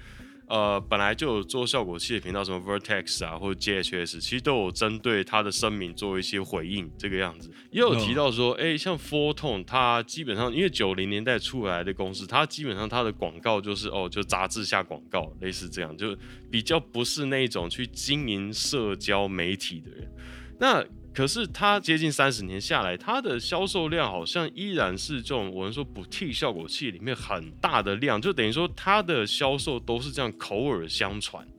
[0.52, 16.14] 呃本来就有做效果器的频道，什么 Vertex 啊或者 JHS，其实都有针对他的声明做一些回应，这个样子也有提到说，哎、像 Four Tone，它基本上因为九零年代出来的公司，它基本上它的广告就是哦就杂志下广告，类似这样，就
[16.52, 20.12] 比较不是那种去经营社交媒体的人。
[20.60, 31.54] 那可是它接近三十年下来，它的销售量好像依然是这种我们说补替效果器里面很大的量，就等于说它的销售都是这样口耳相传的。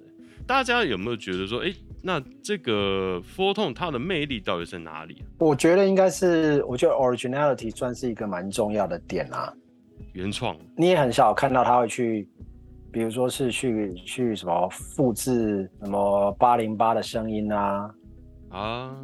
[0.46, 5.22] 大家有没有觉得说，哎，那这个 Photon 它的魅力到底在哪里？
[5.38, 9.52] 我觉得应该是，我觉得 originality 算是一个蛮重要的点啊。
[10.14, 12.28] 原创，你也很少看到他会去，
[12.92, 17.90] 比如说是去去什么复制什么八零八的声音啊，
[18.50, 18.96] 啊，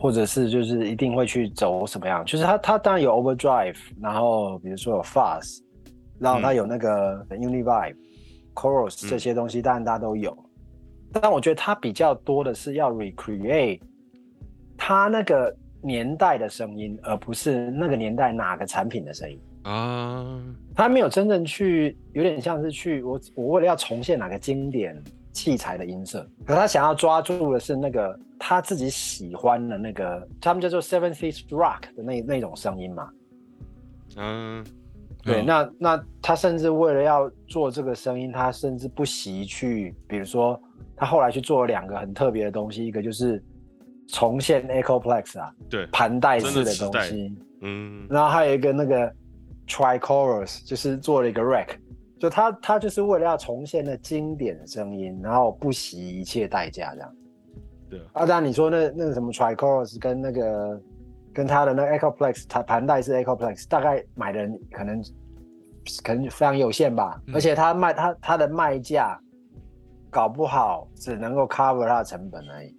[0.00, 2.24] 或者是就是一定会去走什么样？
[2.24, 5.60] 就是他他当然有 overdrive，然后比如说有 fast，
[6.18, 7.94] 然后他有那个 univibe、
[8.54, 10.34] chorus 这些东西，当然大家都有。
[11.12, 13.80] 但我觉得他比较多的是要 recreate
[14.74, 19.38] 他那个年代的声音，而不是那个年代哪个产品的声音。
[19.64, 20.42] 啊，
[20.74, 24.96] 他没有真正去，有点像是去我我为了要重现哪个经典
[25.32, 33.10] 器材的音色，可他想要抓住的是那个他自己喜欢的那个，他们叫做 seventies rock 的那那种声音嘛。
[34.16, 34.64] 嗯、
[35.22, 35.46] 对，嗯。
[35.46, 40.60] 那那他甚至为了要做这个声音，他甚至不惜去，比如说
[40.96, 43.42] 他后来去做了两个很特别的东西，一个就是
[44.08, 49.12] 重现 Echoplex 啊，对，盘带式的东西，嗯，然后还有一个那个
[49.68, 51.76] Trichorus，就是做了一个 rack，
[52.20, 57.16] 就他他就是为了要重现那经典的声音，然后不惜一切代价这样。
[57.88, 60.80] 对啊，当然你说那那个什么 Trichorus 跟那个
[61.32, 65.02] 跟他的那个 Echoplex，它盘带是 Echoplex，大概买的人可能
[66.04, 69.18] 可能非常有限吧，而且他卖他他的卖价
[70.10, 72.76] 搞不好只能够 cover 他的成本而已。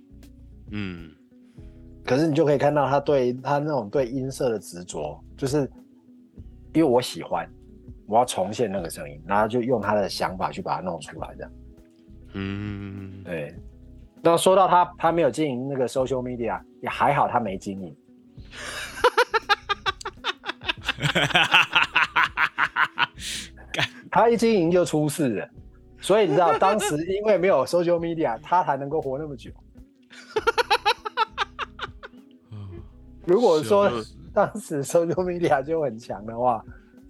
[0.71, 1.09] 嗯，
[2.05, 5.69] 可是你就可以看到他对他那种对音色的执着，就是
[6.73, 7.49] 因为我喜欢，
[8.11, 11.51] 我要重现那个声音，然后就用他的想法去把它弄出来，这样。
[12.33, 13.55] 嗯，对。
[14.21, 17.95] 那说到他，他没有经营那个 social media，也还好，他没经营。
[24.11, 25.49] 他一经营就出事了，
[26.01, 29.49] 所以你知道，当时因为没有 social media，他才能够活那么久。
[33.25, 36.61] 如果说是当时 social media 就很强的话，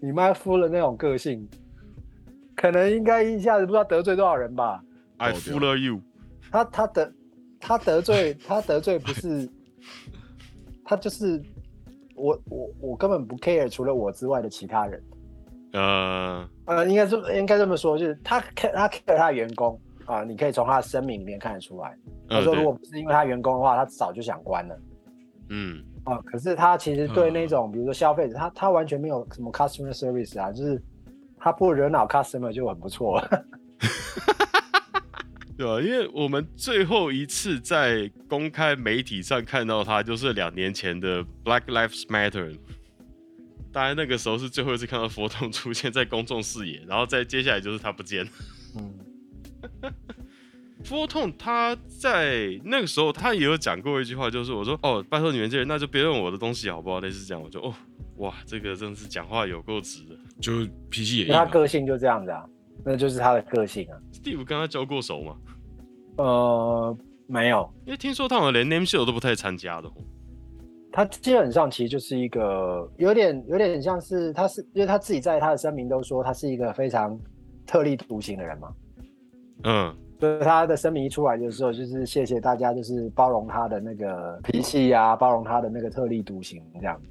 [0.01, 1.47] 你妈夫的那种个性，
[2.55, 4.83] 可能应该一下子不知道得罪多少人吧。
[5.17, 6.01] I fool you，
[6.51, 7.13] 他他得
[7.59, 9.47] 他得罪他得罪不是
[10.83, 11.39] 他就是
[12.15, 15.03] 我我我根本不 care 除了我之外的其他人。
[15.73, 21.95] 呃，呃，应该是应该这么说，就是他 care 他 care 他的员工啊，你可以从他的声明里面看得出来。
[22.27, 24.77] 他说如果不是因为他员工的话，他早就想关了。
[25.49, 30.81] 嗯，啊，可是他其实对那种、比如说消费者，他他完全没有什么 customer service 啊，就是
[31.37, 33.45] 他不惹恼 customer 就很不错了。
[35.57, 42.57] 对啊，因为我们最后一次在公开媒体上看到他，就是两年前的 Black Lives Matter。
[43.71, 48.27] 当然，那个时候是最后一次看到佛童出现在公众视野，然后再接下来就是他不见。
[48.75, 48.93] 嗯，
[50.83, 56.99] 佛通他在那个时候他也有讲过一句话，就是我说哦，拜托你们这人，那就别用我的东西好不好？
[56.99, 57.73] 类似这样，我就哦，
[58.17, 60.15] 哇，这个真的是讲话有够直的。
[60.39, 61.45] 就脾气也他。
[61.45, 62.43] 个性就这样子啊，
[62.83, 63.97] 那就是他的个性啊。
[64.11, 65.35] Steve 跟他交过手吗？
[66.17, 69.93] 呃，没有，因为听说他好像连 name show 都不太参加的哦。
[70.91, 77.17] 他基本上其实就是一个有点有点像是他是因为他自己在他的声明都说他是一个非常
[77.65, 78.73] 特立独行的人嘛，
[79.63, 87.01] 嗯所以他的声明一出来的时候，就是谢谢大家，就是包容他的那个脾气呀、包容他的那个特立独行这样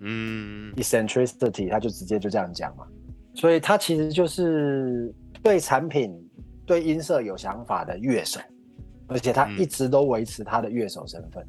[0.00, 2.86] 嗯 eccentricity，他就直接就这样讲嘛。
[3.34, 6.18] 所以他其实就是对产品、
[6.64, 8.40] 对音色有想法的乐手，
[9.08, 11.46] 而且他嗯一直都维持他的乐手身份。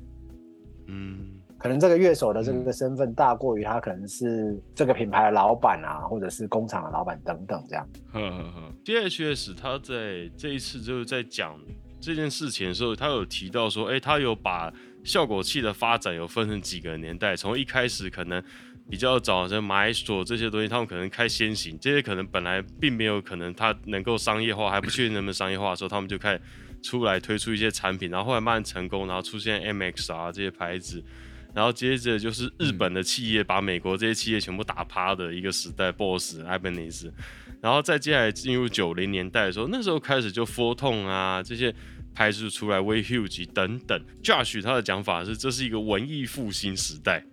[0.87, 1.34] 嗯
[1.65, 7.89] 可能这个乐手的这个身份大过于他可能是这个品牌的老板啊，或者是工厂的老板等等这样。
[8.13, 11.59] 呵呵呵，，DHS 他在这一次就是在讲
[11.99, 14.71] 这件事情的时候，他有提到说，哎、他有把
[15.03, 18.39] 效果器的发展有分成几个年代，从一开始可能
[18.87, 26.41] 比较早的 Maestro 这些东西，他们可能开先行，这些可能本来并没有可能它能够商业化，还不确定能不能商业化的时候，他们就开始
[26.83, 31.03] 出来推出一些产品，然后后来慢慢成功，然后出现 MX 啊这些牌子。
[31.55, 37.09] 然后接着就是日本的企业把美国这些企业全部打趴的一个时代，BOSS、Ibanez，
[37.61, 41.73] 然后再接下来进入九零年代的时候，那时候开始就 Photon 啊这些
[42.13, 43.99] 牌子出来，Way Huge 等等。
[44.21, 47.23] Josh 他的讲法是，这是一个文艺复兴时代，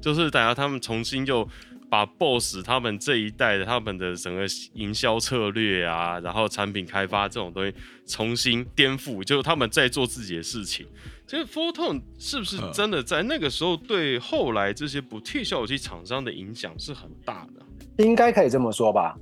[0.00, 1.48] 就是大家他们重新又
[1.90, 7.74] 把 BOSS 他们这一代的他们的整个营销策略啊，然后产品开发这种东西
[8.06, 10.86] 重新颠覆，就是他们在做自己的事情。
[11.26, 18.04] 这个 Photon 是不是真的在那个时候对后来这些不替效果器厂商的影响是很大的？
[18.04, 19.16] 应该可以这么说吧，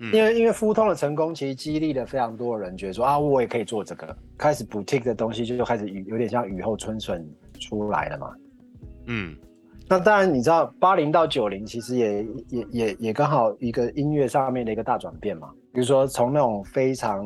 [0.00, 7.24] 嗯因为因为富通的成功，其实激励了非常多人，觉得说啊，我也可以做这个，开始 boutique 的东西就就开始雨有点像雨后春笋
[7.60, 8.34] 出来了嘛。
[9.06, 9.36] 嗯
[9.88, 15.48] 那当然，你知道八零到九零其实也也也也刚好一个音乐上面的一个大转变嘛。
[15.72, 17.24] 比如说从那种非常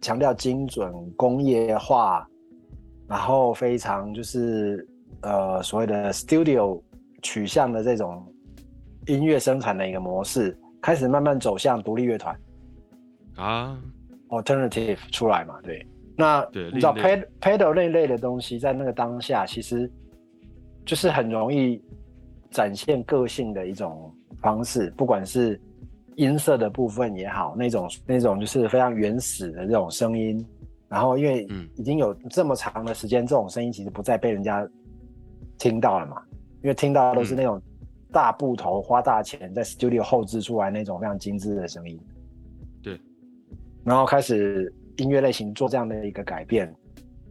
[0.00, 2.26] 强调精准工业化，
[3.08, 4.86] 然后非常就是
[5.20, 6.80] 呃所谓的 studio
[7.22, 8.26] 取向的这种
[9.06, 12.36] 音乐生产的一个模式，开始慢慢走向独立乐团
[13.36, 13.78] 啊
[14.28, 15.60] ，alternative 出来嘛。
[15.62, 19.90] 对，那对你知道 ped pedal 那一类的东西，在那个当下其实
[20.84, 21.80] 就是很容易
[22.50, 25.60] 展现个性的一种方式，不管是
[26.16, 30.44] 音色的部分也好，那种那种就是非常原始的这种声音。
[30.88, 34.66] 然后因为嗯已经有这么长的时间，这种声音其实不再被人家
[35.58, 36.22] 听到了嘛，
[36.62, 37.60] 因为听到的都是嗯那种
[38.12, 42.00] 大部头花大钱在 studio 后置出来那种非常精致的声音。
[42.82, 43.00] 对，
[43.84, 46.72] 然后开始音乐类型做这样的一个改变，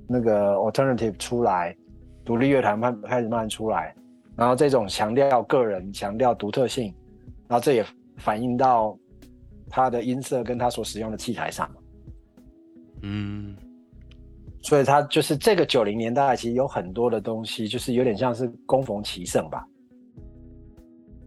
[0.08, 1.76] 那个 alternative 出来，
[2.24, 3.96] 独立乐团慢开始慢慢出来，
[4.36, 6.94] 然后这种强调个人、强调独特性，
[7.48, 7.86] 然后这也
[8.18, 8.98] 反映到
[9.70, 11.78] 它的音色跟它所使用的器材上嘛。
[13.02, 13.56] 嗯
[14.62, 19.64] 所以他就是这个九零年代，其实有很多的东西，就是有点像是攻逢其胜吧。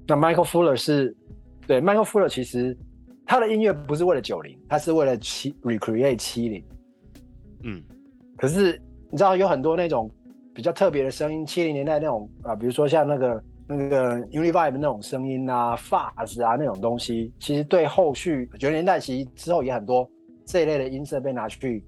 [0.09, 1.16] 那 Michael Fuller 是，
[1.66, 2.76] 对 Michael Fuller 其实
[3.24, 6.64] 他的音乐不是为了九零，他是为了七 recreate 七零。
[7.62, 7.83] 嗯
[8.37, 10.11] 可是你知道有很多那种
[10.52, 20.11] 比较特别的声音，七零年代那种啊、比如说像那个那个 Univibe 那种声音啊、fuzz 啊那种东西，其实对后续九零年代其实之后也很多
[20.49, 21.85] 这一类的音色被拿去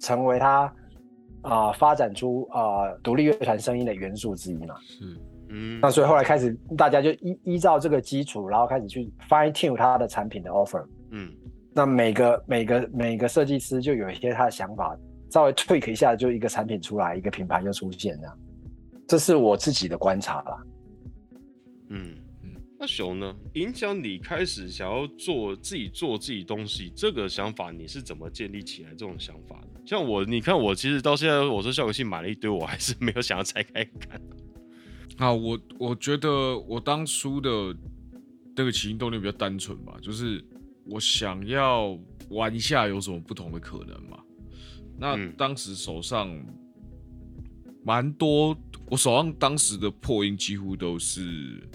[0.00, 0.74] 成为它
[1.42, 4.74] 啊、发展出啊、独立乐团声音的元素之一嘛。
[4.80, 5.04] 是
[5.50, 10.84] 嗯，那所以后来开始大家就依依照这个基础，然后开始去 fine tune 它的产品的 offer。
[11.10, 11.30] 嗯
[11.72, 14.96] 那每个每个每个设计师就有一些他的想法，
[15.30, 18.38] 稍微 tweak 一下，就一个产品出来，一个品牌就出现这样。
[19.06, 20.62] 这是我自己的观察啦。
[21.90, 22.14] 嗯
[22.84, 23.34] 那熊呢？
[23.54, 29.80] 影响你开始想要做自己做自己东西这个想法，你是怎么建立起来这种想法的？
[29.86, 34.20] 像我，你看我其实到现在，我说效果器买了一堆，我还是没有想要拆开看。
[35.16, 37.74] 啊，我我觉得我当初的
[38.54, 40.44] 那个起心动念比较单纯吧，就是
[40.84, 44.22] 我想要玩一下有什么不同的可能嘛。
[44.98, 46.38] 那嗯当时手上
[47.82, 48.54] 蛮多，
[48.90, 51.66] 我手上当时的破音几乎都是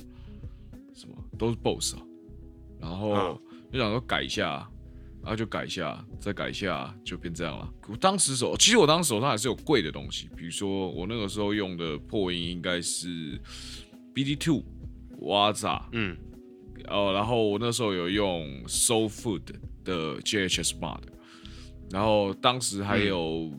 [1.40, 2.02] 都是 BOSS 啊。
[2.80, 3.42] 然后嗯
[3.74, 4.70] 就想说改一下，
[5.22, 7.74] 然后就改一下，再改一下，就变这样了。
[7.88, 13.40] 我当时手，其实我当时手上还是有贵的东西，比如说我那个时候用的破音应该是
[14.14, 14.64] BD Two、
[15.22, 16.18] 哇咋，嗯
[16.88, 19.42] 哦，然后我那时候有用 Soul Food
[19.84, 21.02] 的 JHS Mod，
[21.92, 23.52] 然后当时还有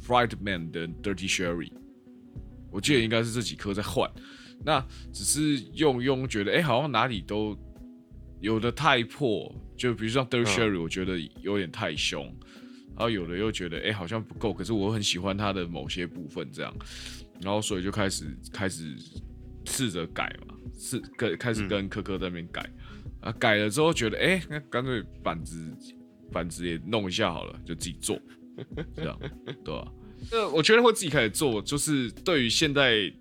[0.00, 1.70] Fried Man 的 Dirty Sherry，
[2.70, 4.10] 我记得应该是这几颗在换。
[4.64, 7.56] 那只是用用觉得，哎、好像哪里都
[8.40, 12.24] 有的太破，就比如像 Dirty 嗯 Sherry，我觉得有点太凶，
[12.94, 16.74] 然后有的又觉得，哎、好像不够，可是我很喜欢它的某些部分这样。
[17.40, 18.96] 然后所以就开始开始
[19.64, 22.64] 试着改嘛，是跟开始跟科科在那边改，
[23.20, 25.76] 啊改了之后觉得哎，那干脆板子
[26.30, 28.16] 板子也弄一下好了，就自己做，
[28.94, 29.18] 这样
[29.64, 29.92] 对吧？
[30.30, 33.12] 呃，我觉得会自己开始做，就是对于现在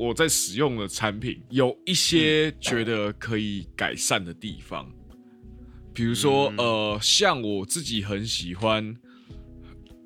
[0.00, 4.90] 我在使用的产品，有一些觉得可以改善的地方，
[5.92, 8.96] 比如说呃，像我自己很喜欢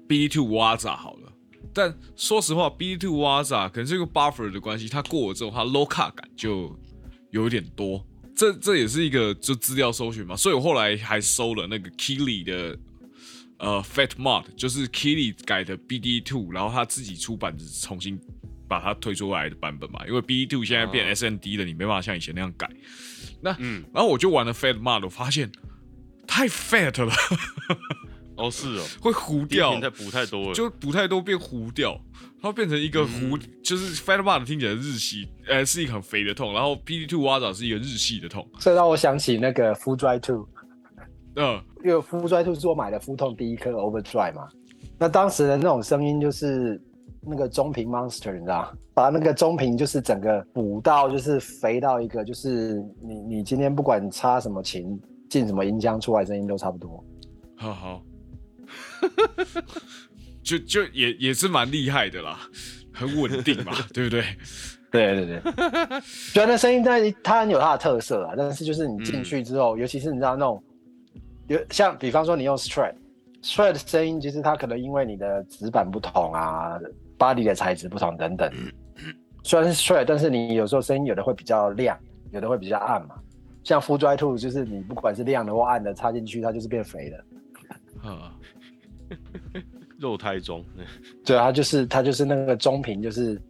[0.08, 1.32] B Two Waza 好了，
[1.72, 6.76] 但说实话，B Two Waza 可能是因为 buffer 的关系，它过了之后，它 low cut 感就
[7.30, 8.04] 有点多。
[8.34, 12.76] 这这也是一个就资料搜寻嘛，所以我后来还搜了那个 Kili 的。
[13.58, 18.18] 呃，Fat Mod 就是 Killy 改的 BD Two，然后他自己出版的重新
[18.68, 20.00] 把它推出来的版本嘛。
[20.06, 22.68] 因为 BD Two 现在变 SND 了，你没办法像以前那样改。
[23.40, 25.50] 那，嗯，然后我就玩了 Fat Mod，我发现
[26.26, 27.12] 太 fat 了。
[28.36, 31.96] 哦，是哦，会糊掉，太补太多了，就补太多变糊掉，
[32.42, 38.44] 它变成一个糊，就是 Fat Mod 听起来日系，呃，是一个很肥的痛，然后 BD Two 挖枣是一个日系的痛。
[38.58, 40.48] 这让我想起那个 Full Dry Two。
[41.36, 44.48] 嗯，因为 Full Dry Two 是我买的腹痛第一颗 Overdry 嘛，
[44.98, 46.82] 那当时的那种声音就是
[47.26, 57.04] 那个中频 Monster，你知道把那个中频就是整个补到就是肥到一个，就是你你今天不管插什么琴进什么音箱出来声音都差不多。
[57.56, 58.02] 好好，
[60.42, 62.38] 就就也也是蛮厉害的啦，
[62.92, 64.24] 很稳定嘛， 对不对？
[64.90, 65.52] 对对对，
[66.02, 70.62] 虽然那声音但它很有它的特色啊，但是就是你进去之后，尤其是你知道那种。
[71.46, 76.78] 有像比方说你用 Strat，Strat 的声音其实它可能因为你的纸板不同啊
[77.18, 78.50] ，body 的材质不同等等，
[79.42, 81.98] 虽然是 Strat，但是你有时候声音有的会比较亮，
[82.30, 83.14] 有的会比较暗嘛。
[83.62, 87.24] 像 Full Dry Two 就是你不管是亮的或暗的插进去，它就是变肥的。
[88.08, 88.34] 啊，
[89.98, 90.64] 肉胎中，
[91.24, 93.40] 对啊，就是它就是那个中频就是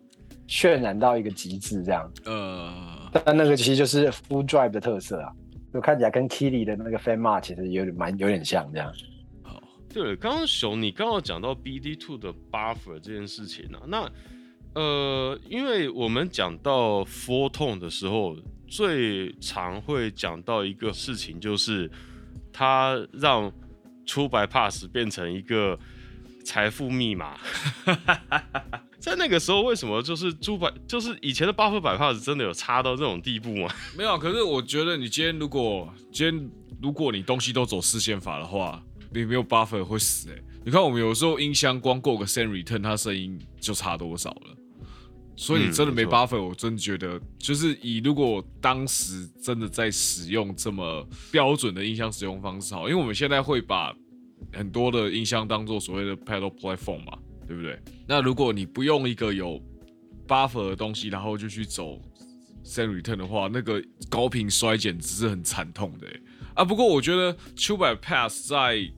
[0.47, 2.13] 渲染到一个极致这样。
[2.27, 5.33] 呃，但那个其实就是 Full Drive 的特色啊。
[5.73, 8.93] 就看起来跟 Kili 的那个 Fan Mark 其实有点蛮有点像这样。
[9.95, 14.11] 好，对，刚刚熊你刚刚讲到 BD Two 的 Buffer 这件事情啊，那
[14.75, 18.37] 呃，因为我们讲到 Four Tone 的时候，
[18.67, 21.89] 最常会讲到一个事情，就是
[22.53, 23.53] 它让
[24.05, 25.79] 出白 Pass 变成一个
[26.45, 27.39] 财富密码。
[28.99, 33.69] 在那个时候，为什么就是猪百，就是以前的 buffer 百帕子真的有差到这种地步吗？
[33.97, 36.51] 没有，可是我觉得你今天如果今天
[36.83, 38.83] 如果你东西都走四线法的话，
[39.15, 40.43] 你没有 buffer 会死哎。
[40.65, 44.57] 你看我们有时候音箱光过个 send return，它声音就差多少了。
[45.37, 53.95] 所以你真的没 buffer，我真的觉得就是以如果当时真的在使用这么标准的音箱使用方式好，因为我们现在会把
[54.53, 57.19] 很多的音箱当做所谓的 pedal platform 嘛。
[57.47, 57.79] 对不对？
[58.09, 59.63] 那如果你不用一个有
[60.27, 62.01] buffer 的东西，然后就去走
[62.65, 66.09] send return 的话，那个高频衰减只是很惨痛的
[66.55, 66.65] 啊。
[66.65, 68.91] 不过我觉得 t u b e Pass 在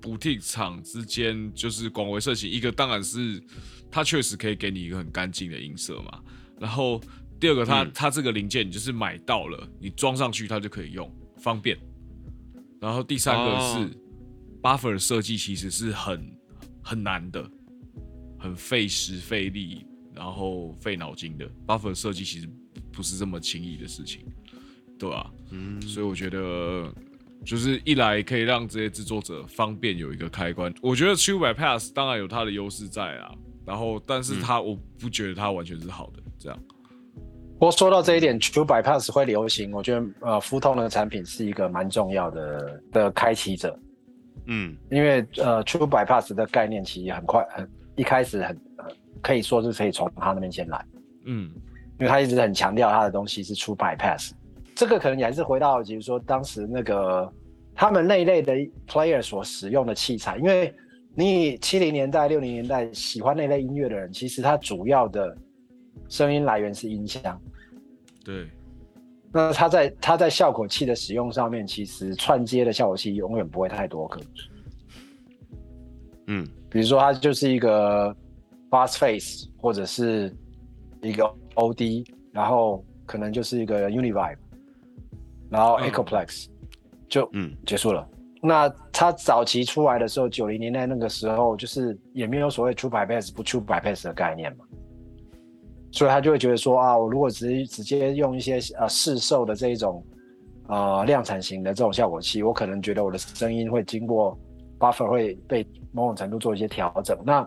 [0.00, 3.42] boutique 厂之间就是广为盛行，一个当然是
[3.90, 6.20] 它确实可以给你一个很干净的音色嘛。
[6.58, 7.00] 然后
[7.38, 11.78] 第二个，它它这个零件你就是买到了，你装上去它就可以用，方便。
[12.80, 13.90] 然后第三个是
[14.62, 16.38] buffer 设计其实是很。
[16.82, 17.48] 很难的，
[18.38, 19.84] 很费时费力，
[20.14, 21.48] 然后费脑筋的。
[21.66, 22.48] buffer 设计其实
[22.90, 24.22] 不是这么轻易的事情，
[24.98, 25.30] 对吧？
[25.50, 26.92] 嗯，所以我觉得
[27.44, 30.72] 就是一来可以让这些制作者方便有一个开关。
[30.82, 33.32] 我觉得 True Bypass 当然有它的优势在啊，
[33.64, 36.22] 然后但是它我不觉得它完全是好的。
[36.38, 36.58] 这样，
[37.54, 43.78] 不过说到这一点，True Bypass 会流行，我觉得呃，富通的产品是一个蛮重要的的开启者。
[44.46, 48.86] 嗯，因为呃，True Bypass 的概念其实很快，很一开始很呃
[49.20, 50.84] 可以说是可以从他那边先来，
[51.26, 51.50] 嗯，
[51.98, 54.30] 因为他一直很强调他的东西是 True Bypass，
[54.80, 57.30] 这个可能你还是回到，比如说当时那个
[57.74, 58.54] 他们那一类的
[58.88, 60.74] player 所使用的器材，因为
[61.14, 65.36] 你七零年代、六零年代喜欢那类音乐的人，其实他主要的
[66.08, 67.38] 声音来源是音箱，
[68.24, 68.48] 对。
[69.30, 74.18] 那它在它在效果器的使用上面，其实串接的效果器永远不会太多个。
[76.28, 78.16] 嗯，比如说它就是一个
[78.70, 80.34] Bass Face 或者是
[81.02, 81.22] 一个
[81.54, 84.38] OD，然后可能就是一个 Univibe，
[85.50, 86.46] 然后 Echoplex
[87.08, 88.08] 就嗯结束了。
[88.42, 94.64] 那他早期出来的时候，九零年代那个时候，就是也没有所谓出 bypass 不出 bypass 的概念嘛。
[95.92, 100.02] 所以他就会觉得说啊，我如果直直接用一些呃市售的这一种
[100.68, 104.38] 呃量产型的这种效果器，我可能觉得我的声音会经过
[104.78, 107.18] buffer 会被某种程度做一些调整。
[107.26, 107.46] 那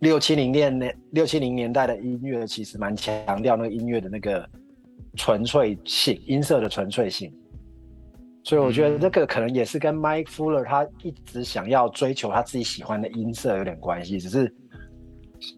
[0.00, 4.48] 六七零年年六七零年代的音乐其实蛮强调那个音乐的那个
[5.16, 7.32] 纯粹性，音色的纯粹性。
[8.44, 14.54] 所以我觉得这个可能也是跟 Mike Fuller 他一直想要追求他自己喜欢的音色有点关系，只是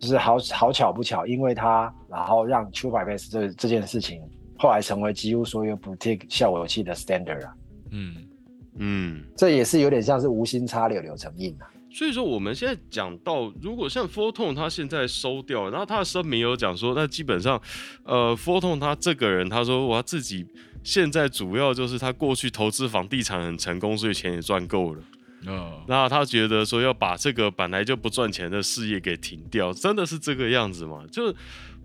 [0.01, 4.21] 只是好好巧不巧，因为他然后让 True Bass 这这件事情
[4.59, 7.55] 后来成为几乎所有 boutique 效果器的 standard 啊，
[7.91, 8.15] 嗯，
[8.79, 11.71] 嗯，这也是有点像是无心插柳柳成荫啊。
[11.95, 17.61] 所以说我们现在讲到，如果像 f o r t o n 他现在收掉，然后他的声明有讲说，那基本上，
[18.03, 20.45] 呃 f o r t o n 他这个人，他说我自己
[20.83, 25.03] 现在主要就是他过去投资房地产很成功，所以钱也赚够了。
[25.47, 31.05] 啊，那他觉得说要把这个本来就不赚钱的事业给停掉，真的是这个样子吗？
[31.13, 31.33] 就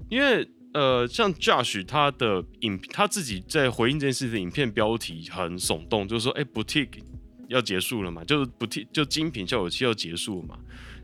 [0.10, 7.01] 因为呃，像 Josh 他的影他自己在回应这件事的影片标题很耸动，就是说，哎，boutique
[7.49, 10.57] 要结束了嘛，就是 boutique 就精品效果器要结束了嘛。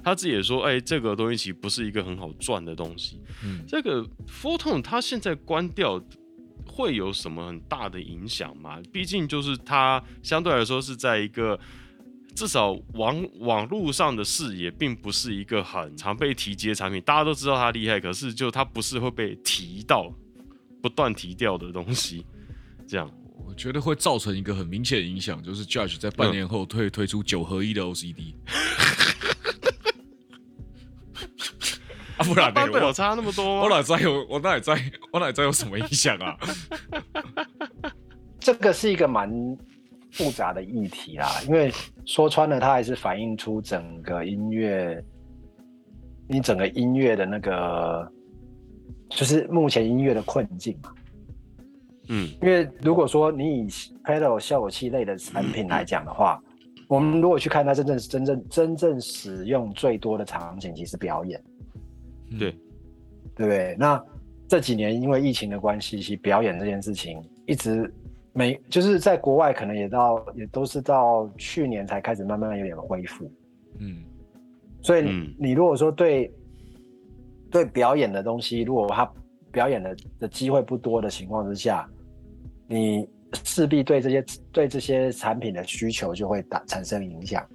[0.03, 3.19] 他自己也说，哎，这个东西其实不是一个很好赚的东西。
[3.43, 5.99] 嗯这个 Photon 它现在关掉
[6.67, 8.79] 会有什么很大的影响吗？
[8.93, 11.59] 毕竟就是它相对来说是在一个
[12.35, 17.01] 至少网网络上的视野，并不是一个很常被提及的产品。
[17.01, 20.13] 大家都知道它厉害，可是就它不是会被提到、
[20.83, 22.23] 不断提掉的东西。
[22.87, 28.35] 这样，我觉得会造成一个很明显的影响，就是 Judge 在半年后推推出九合一的 OCD。
[32.17, 32.61] 啊，不然呢？
[32.85, 33.61] 我差那么多？
[33.61, 34.73] 我哪知道有我哪里在
[35.11, 36.37] 我哪里知道有什么影响啊？
[38.39, 39.29] 这个是一个蛮
[40.11, 41.69] 复杂的议题啦，因为
[42.05, 45.03] 说穿了，它还是反映出整个音乐，
[46.29, 48.09] 你整个音乐的那个，
[49.09, 50.94] 就是目前音乐的困境嘛。
[52.07, 52.29] 嗯。
[52.41, 53.67] 因为如果说你以
[54.03, 56.41] pedal 效果器类的产品来讲的话，
[56.87, 61.43] 我们如果去看它真正真正真正使用最多的场景，其实表演，
[62.37, 62.51] 对，
[63.35, 63.45] 对。
[63.45, 63.75] 不对？
[63.79, 64.03] 那
[64.47, 67.91] 这几年因为疫情的关系，其实表演这件事情一直
[68.33, 73.31] 没，就是在国外可能也到也都是到去年才开始慢慢有点恢复。
[73.79, 74.03] 嗯。
[74.81, 76.31] 所以你,、如果说对
[77.49, 79.11] 对表演的东西，如果他
[79.51, 81.89] 表演的的机会不多的情况之下，
[82.67, 83.07] 你
[83.43, 87.45] 势必对这些对这些产品的需求就会打产生影响。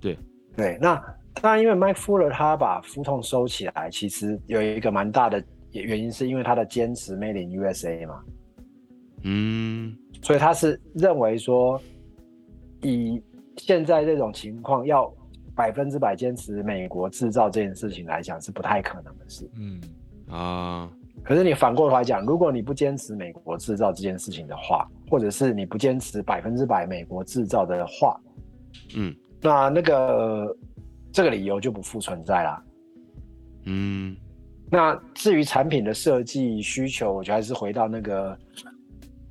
[0.00, 0.18] 对
[0.56, 0.94] 对，那
[1.40, 5.42] 当然，因为 Mike Fuller 他把腹痛收起来，其实有一个蛮大的
[5.72, 8.22] 原因，是因为他的坚持 Made in USA 嘛。
[9.22, 11.80] 嗯所以他是认为说，
[12.82, 13.22] 以
[13.56, 15.12] 现在这种情况，要
[15.54, 19.48] 百分之百坚持美国制造这件事情来讲，是不太可能的事。
[19.58, 19.80] 嗯
[20.28, 20.90] 啊，
[21.28, 28.18] 可是你反过头来讲，如果你不坚持美国制造这件事情的话，或者是你不坚持百分之百美国制造的话，
[28.96, 30.56] 嗯那那个
[31.12, 32.64] 这个理由就不复存在啦。
[33.66, 34.16] 嗯
[34.70, 38.38] 那至于产品的设计需求，我觉得还是回到那个，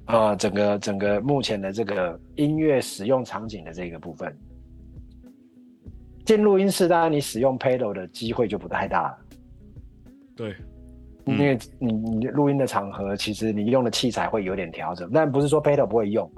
[0.06, 4.32] 呃，整个整个目前的这个音乐使用场景的这个部分。
[6.26, 9.18] 进录音室，当然你使用 pedal 的机会就不太大了，
[10.36, 10.77] 对，嗯
[11.28, 16.32] 因为你你录音的场合，其实你用的器材会有点调整，但不是说 pedal 不会用，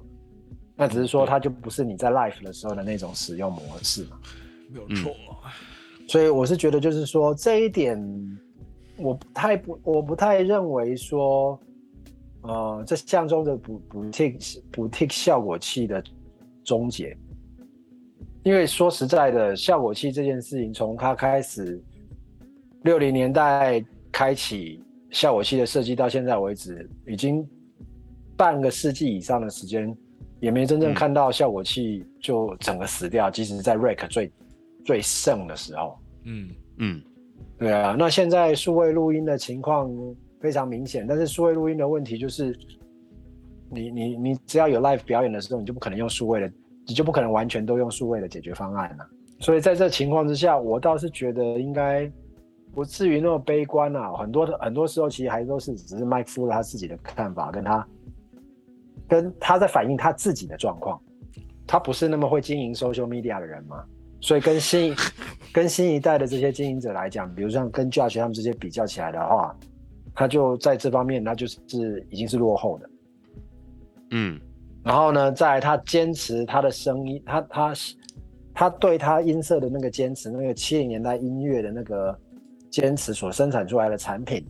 [0.76, 4.20] 那只是说它就不是你在 live 的时候的那种使用模式嘛。
[4.24, 4.30] 嗯
[4.72, 5.16] 没有错。
[6.08, 8.00] 所以我是觉得，就是说这一点，
[8.98, 11.60] 我不太不，我不太认为说，
[12.42, 16.04] 呃，这象征着补补 tick 补 tick 效果器的
[16.64, 17.18] 终结。
[18.44, 21.84] 因为说实在的，效果器这件事情，从它开始
[22.84, 23.84] 六零年代
[24.20, 27.48] 开启效果器的设计到现在为止，已经
[28.36, 29.96] 半个世纪以上的时间，
[30.42, 33.32] 也没真正嗯看到效果器就整个死掉。
[33.32, 34.30] 即使在 Rack 最
[34.84, 36.50] 最盛的时候，嗯
[36.80, 37.02] 嗯
[37.58, 39.90] 对啊，那现在数位录音的情况
[40.42, 42.54] 非常明显，但是数位录音的问题就是
[43.72, 46.52] 你，你你只要有 live 表演的时候，你就不可能用数位的，
[46.86, 49.10] 你就不可能完全都用数位的解决方案了。
[49.40, 52.12] 所以在这情况之下，我倒是觉得应该
[52.74, 54.14] 不至于那么悲观啊。
[54.14, 57.88] 很多的很多时候其实还都是只是麦克夫他自己的看法，跟他
[59.08, 61.00] 跟他在反映他自己的状况。
[61.68, 63.84] 他不是那么会经营 social media 的人嘛，
[64.22, 64.96] 所以跟新
[65.54, 69.56] 跟新一代的这些经营者来讲，比如像跟 Josh 他们这些比较起来的话，
[70.16, 71.60] 他就在这方面，他就是
[72.10, 72.90] 已经是落后的。
[74.12, 74.40] 嗯
[74.84, 77.74] 然后呢，在他坚持他的声音，他他
[78.52, 82.18] 他对他音色的那个坚持，那个七零年代音乐的那个
[82.70, 84.46] 坚持所生产出来的产品，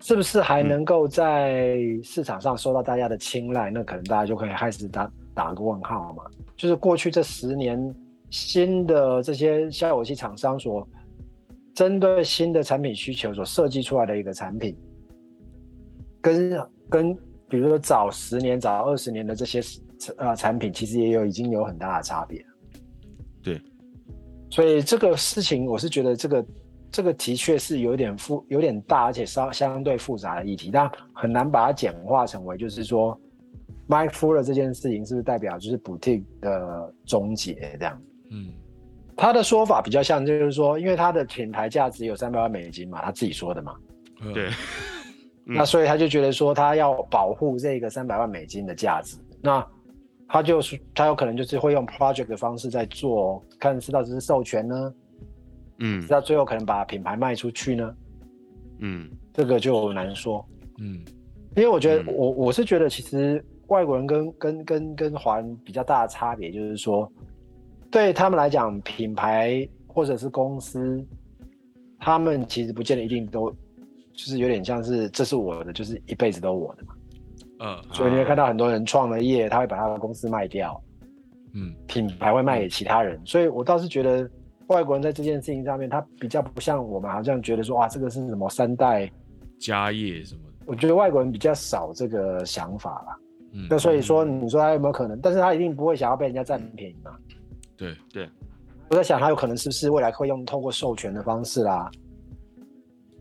[0.00, 3.70] 是不是还能够在市场上受到大家的青睐？
[3.70, 6.24] 那可能大家就可以开始打打个问号嘛。
[6.56, 7.94] 就是过去这十年，
[8.30, 10.86] 新的这些效果器厂商所
[11.74, 14.76] 针对新的产品需求所设计出来的一个产品，
[16.20, 17.14] 跟跟
[17.48, 19.60] 比如说早十年、早二十年的这些
[20.16, 22.44] 呃产品，其实也有已经有很大的差别。
[23.42, 23.60] 对，
[24.50, 26.44] 所以这个事情，我是觉得这个
[26.92, 33.18] 这个的确是有点复、有点大，而且相相对复杂的议题，但很难把它简化成为就是说
[33.88, 38.02] ，Mike Fuller 这件事情是不是代表就是 boutique 的终结这样？
[38.30, 38.52] 嗯，
[39.16, 43.74] 他的说法比较像，就是说，因为他的品牌价值有三百万美金嘛，他自己说的嘛，
[44.20, 44.32] 嗯。
[44.32, 44.48] 对，
[45.48, 45.56] 嗯。
[45.56, 49.66] 那所以他就觉得说，他要保护这个三百万美金的价值，那
[50.28, 54.94] 他就是他有可能就是会用 project 的方式在做，看是到底是授权呢，
[55.84, 57.94] 嗯是到最后可能把品牌卖出去呢，
[58.78, 60.44] 嗯这个就难说。
[60.78, 61.04] 嗯
[61.56, 67.10] 因为我觉得嗯我我是觉得，其实外国人跟跟跟跟华人比较大的差别就是说，
[67.90, 71.04] 对他们来讲，品牌或者是公司，
[71.98, 76.94] 他们其实不见得一定都，就是有点像是这是我的，就是一辈子都我的嘛。
[77.64, 80.82] 嗯所以你会看到很多人创了业，他会把他的公司卖掉，
[81.52, 83.20] 嗯品牌会卖给其他人。
[83.26, 84.28] 所以我倒是觉得
[84.68, 89.10] 外国人在这件事情上面，他比较不像我们，好像觉得说哇，这个是什么三代。
[89.58, 93.16] 家业什么的，我觉得外国人比较少这个想法啦。
[93.52, 95.20] 嗯，那所以说，你说他有没有可能？
[95.20, 97.12] 但是他一定不会想要被人家占便宜嘛。
[97.76, 98.28] 对对
[98.88, 101.90] 我在想，他有可能是不是未来会用透过授权的方式啦，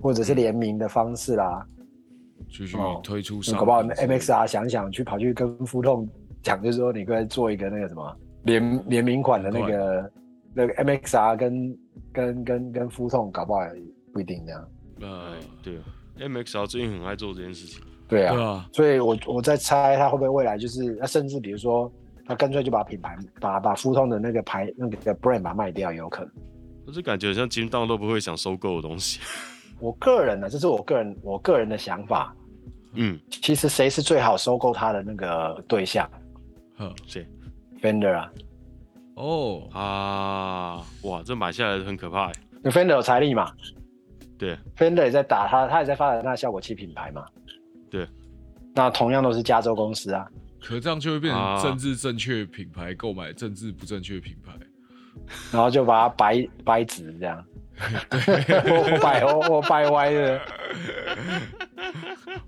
[0.01, 1.65] 或者是联名的方式啦。
[2.49, 6.07] 就去哦推出商搞不好 MXR 想想去跑去跟富痛
[6.41, 10.11] 讲，就是说你可以做一个那个什么联联名款的那个
[10.53, 11.77] 那个 MXR 跟
[12.11, 13.81] 跟跟跟富痛，搞不好也
[14.13, 14.67] 不一定这样。
[15.01, 15.83] 呃哎，对啊
[16.19, 17.81] ，MXR 最近很爱做这件事情。
[18.07, 21.91] 对啊，对啊，所以我我在猜他会不会未来就是，那甚至比如说
[22.25, 26.31] 他干脆就把品牌把把富通的那个牌那个 brand 把它卖掉，也有可能。
[26.85, 29.19] 可是感觉很像金当都不会想收购的东西。
[29.79, 32.35] 我个人呢，这是我个人我个人的想法。
[32.93, 36.09] 嗯，其实谁是最好收购他的那个对象
[36.77, 37.25] 嗯谁
[37.81, 38.29] ？Fender 啊，
[39.15, 42.33] 哦，啊，哇，这买下来很可怕欸。
[42.55, 43.51] 因为 Fender 有财力嘛？
[44.37, 47.25] 对，，Fender 也在打他，他也在发展他的效果器品牌嘛。
[47.89, 48.07] 对，
[48.73, 50.27] 那同样都是加州公司啊。
[50.59, 54.53] 可这样就会变成啊政治正确品牌购买政治不正确品牌，
[55.51, 57.43] 然后就把它掰掰直这样，
[58.11, 60.41] 我摆我我摆歪了。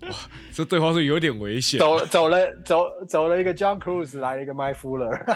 [0.02, 0.16] 哇
[0.54, 1.80] 这对话是有点危险。
[1.80, 5.18] 走走了走走了一个 John Cruise，来了一个 Mike Fuller。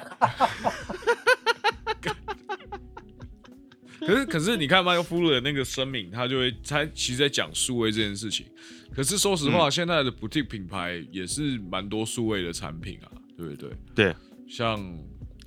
[3.99, 8.45] 可是可是你看麦克夫的那个声明，他就会他其实在讲数位这件事情。
[8.95, 13.69] 可是说实话，现在的 boutique 品牌也是蛮多数位的产品啊，对不对？
[13.93, 14.15] 对，
[14.47, 14.79] 像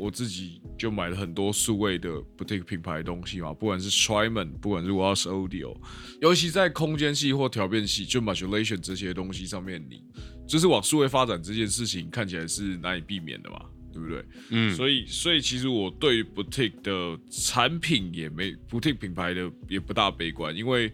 [0.00, 5.76] 我自己就买了很多数位的 boutique 品牌的东西嘛，不管是 Tryman，不管是 Wash Audio，
[6.20, 10.02] 尤其在空间系或调变系，就 modulation 这些东西上面，你
[10.48, 14.24] 就是往数位发展这件事情，看起来是难以避免的嘛，对不对？
[14.50, 20.92] 嗯，所以，所以其实我对于 boutique 的产品也没 boutique 品牌的也不大悲观，因为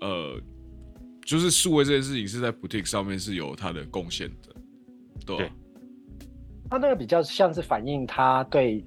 [0.00, 0.40] 呃，
[1.24, 4.54] 就是数位这件事情是在 boutique 上面是有它的贡献的，
[5.24, 5.44] 对吧？
[5.44, 5.52] 对
[6.70, 8.84] 他那个比较像是反映他对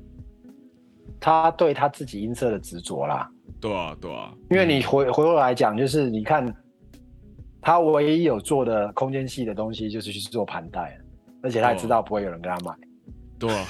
[1.20, 3.30] 他对他自己音色的执着啦。
[3.60, 6.54] 对啊，对啊，因为你回回过来讲，就是你看
[7.62, 11.00] 他唯一有做的空间系的东西，就是去做盘带，
[11.44, 12.76] 而且他也知道不会有人跟他买，
[13.38, 13.66] 对啊，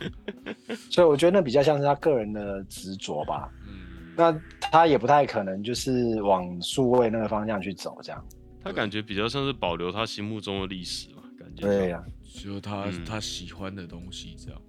[0.90, 3.50] 所以我觉得那比较像是他个人的执着吧。
[3.66, 8.24] 嗯，那他也不太可能就是往数位那个方向去走，这样。
[8.62, 11.66] 他感觉比较像是保留他心目中的历史嘛，感觉。
[11.66, 14.60] 对呀、就他、嗯他喜欢的东西这样。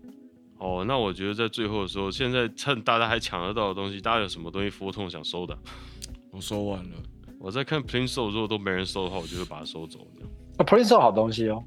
[0.57, 5.57] 哦，那我觉得在最后的时候，现在趁大家还抢得到的东西，大家有什么东西 o o n 想收的？
[6.31, 6.95] 我收完了，
[7.39, 10.07] 我在看 Plain Soul，如果都没人收的话，我就会把它收走。
[10.15, 10.29] 这样。
[10.57, 11.63] 那 Prince 好东西哦，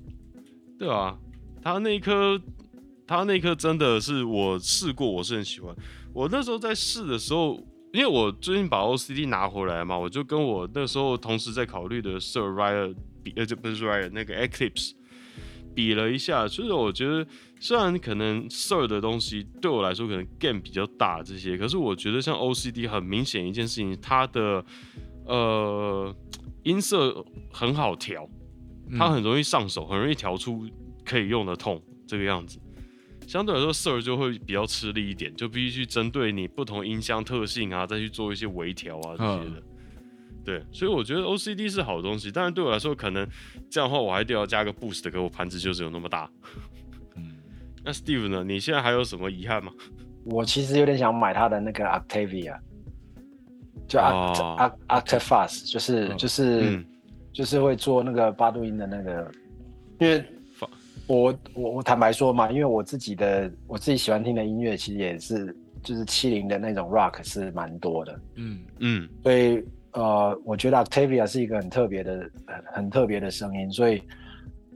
[0.79, 1.19] 对啊，
[1.63, 2.41] 他那一颗，
[3.07, 5.75] 他那颗真的是我试过，我是很喜欢。
[6.13, 7.61] 我那时候在试的时候，
[7.93, 14.93] 因为我最近把 OCD 拿回来嘛，我就跟我那时候同时在考虑的 Sir Ryan 比，呃，这不是 Ryan 那个 Eclipse
[15.75, 17.27] 比了一下，就是我觉得
[17.61, 24.64] 虽然可能 Sir 的东西对我来说可能 game 比较大这些，可是我觉得像 OCD 很明显一件事情，它的
[25.27, 26.14] 呃
[26.62, 28.29] 音色很好调。
[28.99, 30.68] 它很容易上手，很容易调出
[31.07, 32.61] 可以用的痛这个样子。
[33.27, 39.62] 相对来说，Sir 就会比较吃力一点，就必须去针对你不同音箱特性啊，再去做一些微调啊这些的。
[40.45, 43.27] 对，所以我觉得 OCD 是好东西，但是对我来说，可能
[43.71, 46.31] 这样的话我还得要加个 Boost，可我盘子就是有那么大。
[47.17, 47.37] 嗯，
[47.83, 48.45] 那 Steve 呢？
[48.45, 49.73] 你现在还有什么遗憾吗？
[50.25, 52.59] 我其实有点想买他的那个 Octavia，
[53.87, 56.85] 就哦 Act Act Fast，就是嗯就是嗯
[57.33, 59.31] 就是会做那个八度音的那个，
[60.01, 60.25] 因为
[61.07, 69.63] 我我我坦白说嘛，因为我自己的我自己喜欢听的音乐其实也是就是七零的那种 rock 是蛮多的，嗯嗯所以
[69.95, 74.03] 呃，我觉得 Octavia 是一个很特别的很很特别的声音，所以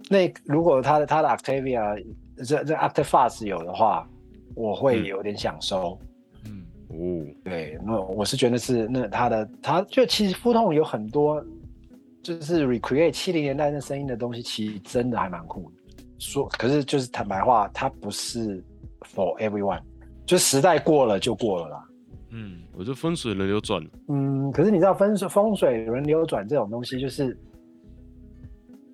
[0.09, 2.05] 那如果他的他的 Octavia
[2.37, 4.09] 这这 After Fast 有的话，
[4.55, 5.99] 我会嗯有点想收。
[6.47, 11.45] 嗯哦，对，那我是觉得是那他的他就其实腹痛有很多
[12.23, 15.77] 就是 recreate 七零年代那声音的东西，其实真的还蛮酷的。
[16.19, 18.63] 说可是就是坦白话，它不是
[19.01, 19.81] for everyone，
[20.25, 21.88] 就时代过了就过了啦。
[22.31, 27.37] 嗯我就风水轮流转，嗯，可是你知道风水风水轮流转这种东西，就是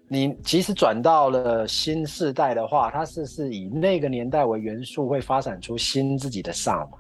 [0.09, 6.99] 你其实转到了新世代的话，它是是以那个年代为元素，会发展出新自己的 sound 嘛。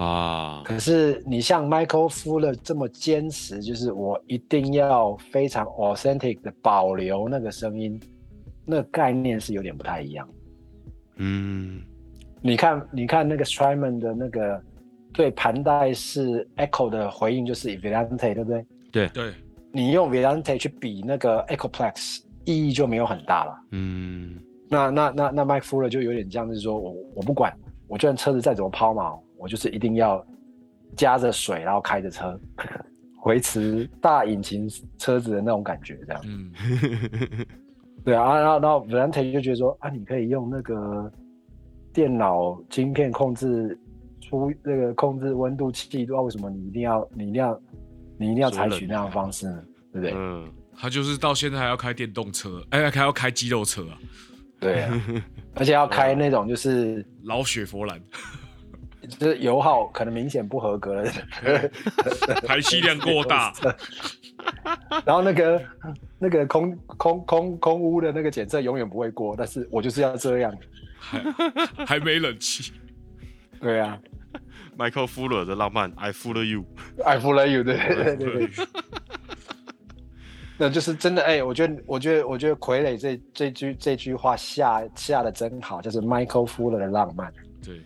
[0.00, 8.00] 啊，可是你像 Michael Fuller 这么坚持，就是我一定要非常 authentic 的保留那个声音，
[8.64, 10.26] 那个概念是有点不太一样。
[11.16, 11.82] 嗯
[12.40, 14.62] 你看，你看那个 Strymon 的那个
[15.12, 18.66] 对盘带是 echo 的回应就是 Velante，对不对？
[18.90, 19.32] 对对，
[19.72, 23.54] 你用 Velante 去比那个 Echoplex，意义就没有很大了。
[23.72, 24.38] 嗯
[24.68, 27.54] 那那那那 Mike Fuller 就有点像是说我我不管，
[27.88, 30.24] 我就算车子再怎么抛锚，我就是一定要
[30.96, 32.40] 加着水，然后开着车，
[33.24, 34.66] 维持大引擎
[34.98, 36.22] 车子的那种感觉，这样。
[36.24, 36.52] 嗯
[38.04, 41.12] 对啊，然后然后 Velante 就觉得说啊，你可以用那个
[41.92, 43.78] 电脑晶片控制
[44.40, 46.22] 出那个控制温度气度啊？
[46.22, 47.60] 为什么你一定要你一定要
[48.18, 49.62] 你一定要采取那样的方式呢？
[49.92, 50.14] 对不对？
[50.16, 53.98] 嗯，他就是到现在还要开电动车，哎，还要开肌肉车啊，
[54.58, 55.02] 对啊，
[55.54, 58.00] 而且要开那种就是 老雪佛兰，
[59.06, 61.12] 就是油耗可能明显不合格了，
[62.46, 63.52] 排气量过大，
[65.04, 65.62] 然后那个
[66.18, 70.56] 那个空空空空屋的那个检测永远不会过，但是我就是要这样。
[71.04, 71.20] 还
[71.84, 72.72] 还没冷气，
[73.60, 73.98] 对啊
[74.76, 78.66] ，Michael Fuller 的浪漫，I Fuller You，，I Fuller you，对对对对。
[80.58, 87.32] 那就是真的，哎、我觉得，我觉得，我觉得傀儡这这句这句话下下的真好，就是 Michael Fuller 的浪漫。
[87.64, 87.80] 对，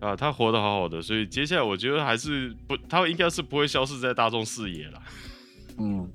[0.00, 5.02] 啊，他活得好好的，所以接下来我觉得还是不，他应该是不会消失在大众视野了。
[5.78, 6.10] 嗯，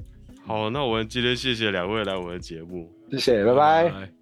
[0.46, 3.90] 好，那我们今天谢谢两位来我们的节目，谢谢，拜拜。
[3.90, 4.19] 拜